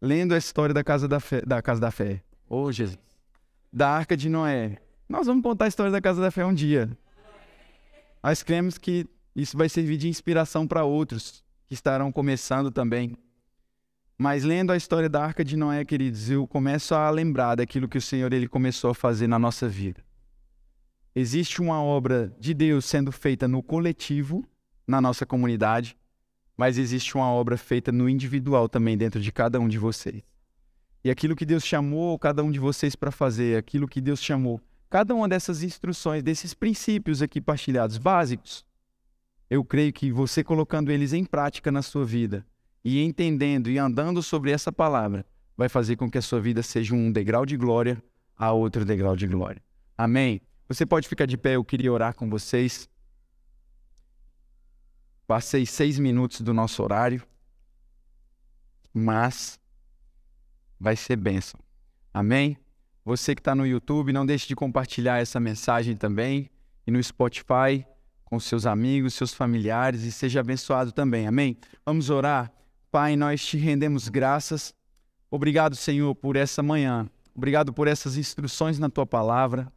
[0.00, 2.98] lendo a história da Casa da Fé, da Casa da Fé, oh Jesus,
[3.72, 6.96] da Arca de Noé, nós vamos contar a história da Casa da Fé um dia.
[8.22, 13.16] Nós cremos que isso vai servir de inspiração para outros que estarão começando também.
[14.18, 17.96] Mas lendo a história da Arca de Noé, queridos, eu começo a lembrar daquilo que
[17.96, 20.04] o Senhor ele começou a fazer na nossa vida.
[21.14, 24.46] Existe uma obra de Deus sendo feita no coletivo,
[24.86, 25.96] na nossa comunidade,
[26.56, 30.22] mas existe uma obra feita no individual também dentro de cada um de vocês.
[31.02, 34.60] E aquilo que Deus chamou cada um de vocês para fazer, aquilo que Deus chamou,
[34.90, 38.66] cada uma dessas instruções, desses princípios aqui partilhados básicos,
[39.48, 42.44] eu creio que você colocando eles em prática na sua vida
[42.84, 45.24] e entendendo e andando sobre essa palavra,
[45.56, 48.02] vai fazer com que a sua vida seja um degrau de glória
[48.36, 49.62] a outro degrau de glória.
[49.96, 50.40] Amém?
[50.68, 52.88] Você pode ficar de pé, eu queria orar com vocês.
[55.26, 57.22] Passei seis minutos do nosso horário,
[58.92, 59.60] mas
[60.78, 61.60] vai ser bênção.
[62.12, 62.56] Amém?
[63.10, 66.48] Você que está no YouTube, não deixe de compartilhar essa mensagem também.
[66.86, 67.84] E no Spotify,
[68.24, 71.26] com seus amigos, seus familiares, e seja abençoado também.
[71.26, 71.56] Amém?
[71.84, 72.52] Vamos orar.
[72.88, 74.72] Pai, nós te rendemos graças.
[75.28, 77.10] Obrigado, Senhor, por essa manhã.
[77.34, 79.72] Obrigado por essas instruções na tua palavra.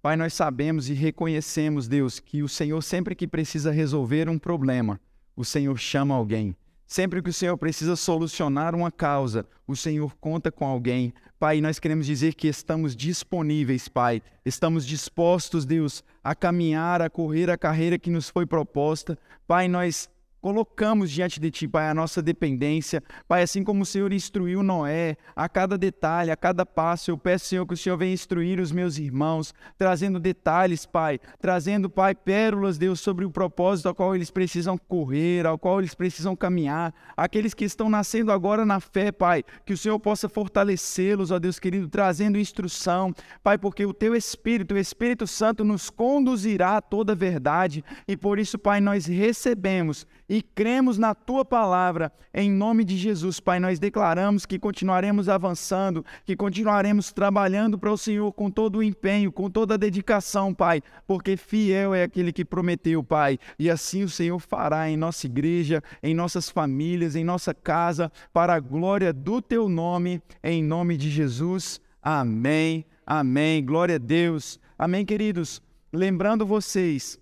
[0.00, 4.98] Pai, nós sabemos e reconhecemos, Deus, que o Senhor, sempre que precisa resolver um problema,
[5.36, 6.56] o Senhor chama alguém.
[6.88, 11.12] Sempre que o Senhor precisa solucionar uma causa, o Senhor conta com alguém.
[11.38, 14.22] Pai, nós queremos dizer que estamos disponíveis, Pai.
[14.42, 19.18] Estamos dispostos, Deus, a caminhar, a correr a carreira que nos foi proposta.
[19.46, 20.08] Pai, nós
[20.40, 23.02] colocamos diante de Ti, Pai, a nossa dependência.
[23.26, 27.46] Pai, assim como o Senhor instruiu Noé, a cada detalhe, a cada passo, eu peço,
[27.46, 32.78] Senhor, que o Senhor venha instruir os meus irmãos, trazendo detalhes, Pai, trazendo, Pai, pérolas,
[32.78, 36.94] Deus, sobre o propósito ao qual eles precisam correr, ao qual eles precisam caminhar.
[37.16, 41.58] Aqueles que estão nascendo agora na fé, Pai, que o Senhor possa fortalecê-los, ó Deus
[41.58, 43.12] querido, trazendo instrução,
[43.42, 48.16] Pai, porque o Teu Espírito, o Espírito Santo, nos conduzirá a toda a verdade e
[48.16, 52.12] por isso, Pai, nós recebemos e cremos na tua palavra.
[52.34, 57.96] Em nome de Jesus, Pai, nós declaramos que continuaremos avançando, que continuaremos trabalhando para o
[57.96, 62.44] Senhor com todo o empenho, com toda a dedicação, Pai, porque fiel é aquele que
[62.44, 63.38] prometeu, Pai.
[63.58, 68.54] E assim o Senhor fará em nossa igreja, em nossas famílias, em nossa casa, para
[68.54, 71.80] a glória do teu nome, em nome de Jesus.
[72.02, 72.84] Amém.
[73.06, 73.64] Amém.
[73.64, 74.60] Glória a Deus.
[74.78, 75.62] Amém, queridos.
[75.92, 77.18] Lembrando vocês,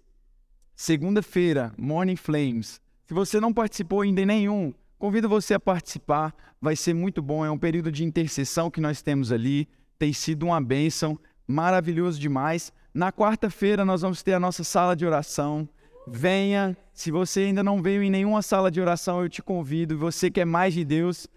[0.74, 6.34] segunda-feira, Morning Flames, se você não participou ainda em nenhum, convido você a participar.
[6.60, 7.44] Vai ser muito bom.
[7.44, 9.68] É um período de intercessão que nós temos ali.
[9.96, 12.72] Tem sido uma bênção, maravilhoso demais.
[12.92, 15.68] Na quarta-feira nós vamos ter a nossa sala de oração.
[16.08, 16.76] Venha.
[16.92, 19.96] Se você ainda não veio em nenhuma sala de oração, eu te convido.
[19.96, 21.28] Você que é mais de Deus,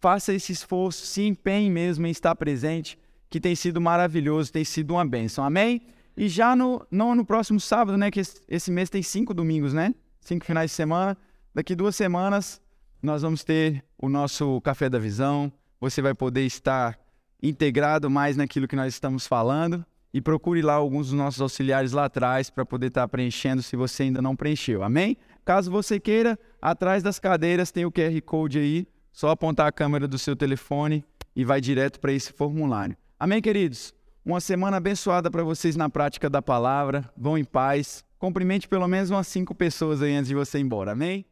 [0.00, 2.98] faça esse esforço, se empenhe mesmo em estar presente,
[3.28, 5.44] que tem sido maravilhoso, tem sido uma bênção.
[5.44, 5.82] Amém?
[6.16, 8.10] E já no, não no próximo sábado, né?
[8.10, 9.92] Que esse mês tem cinco domingos, né?
[10.28, 11.16] Cinco finais de semana.
[11.54, 12.60] Daqui duas semanas
[13.02, 15.50] nós vamos ter o nosso Café da Visão.
[15.80, 16.98] Você vai poder estar
[17.42, 22.04] integrado mais naquilo que nós estamos falando e procure lá alguns dos nossos auxiliares lá
[22.04, 24.82] atrás para poder estar preenchendo se você ainda não preencheu.
[24.82, 25.16] Amém?
[25.44, 30.06] Caso você queira, atrás das cadeiras tem o QR Code aí, só apontar a câmera
[30.06, 31.04] do seu telefone
[31.34, 32.96] e vai direto para esse formulário.
[33.18, 33.94] Amém, queridos?
[34.24, 37.10] Uma semana abençoada para vocês na prática da palavra.
[37.16, 38.04] Vão em paz.
[38.18, 40.92] Cumprimente pelo menos umas cinco pessoas aí antes de você ir embora.
[40.92, 41.24] Amém?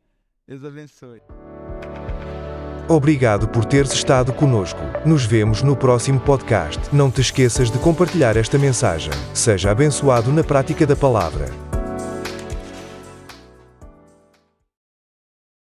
[0.47, 1.21] Deus abençoe.
[2.89, 4.79] Obrigado por teres estado conosco.
[5.05, 6.81] Nos vemos no próximo podcast.
[6.95, 9.13] Não te esqueças de compartilhar esta mensagem.
[9.35, 11.66] Seja abençoado na prática da palavra.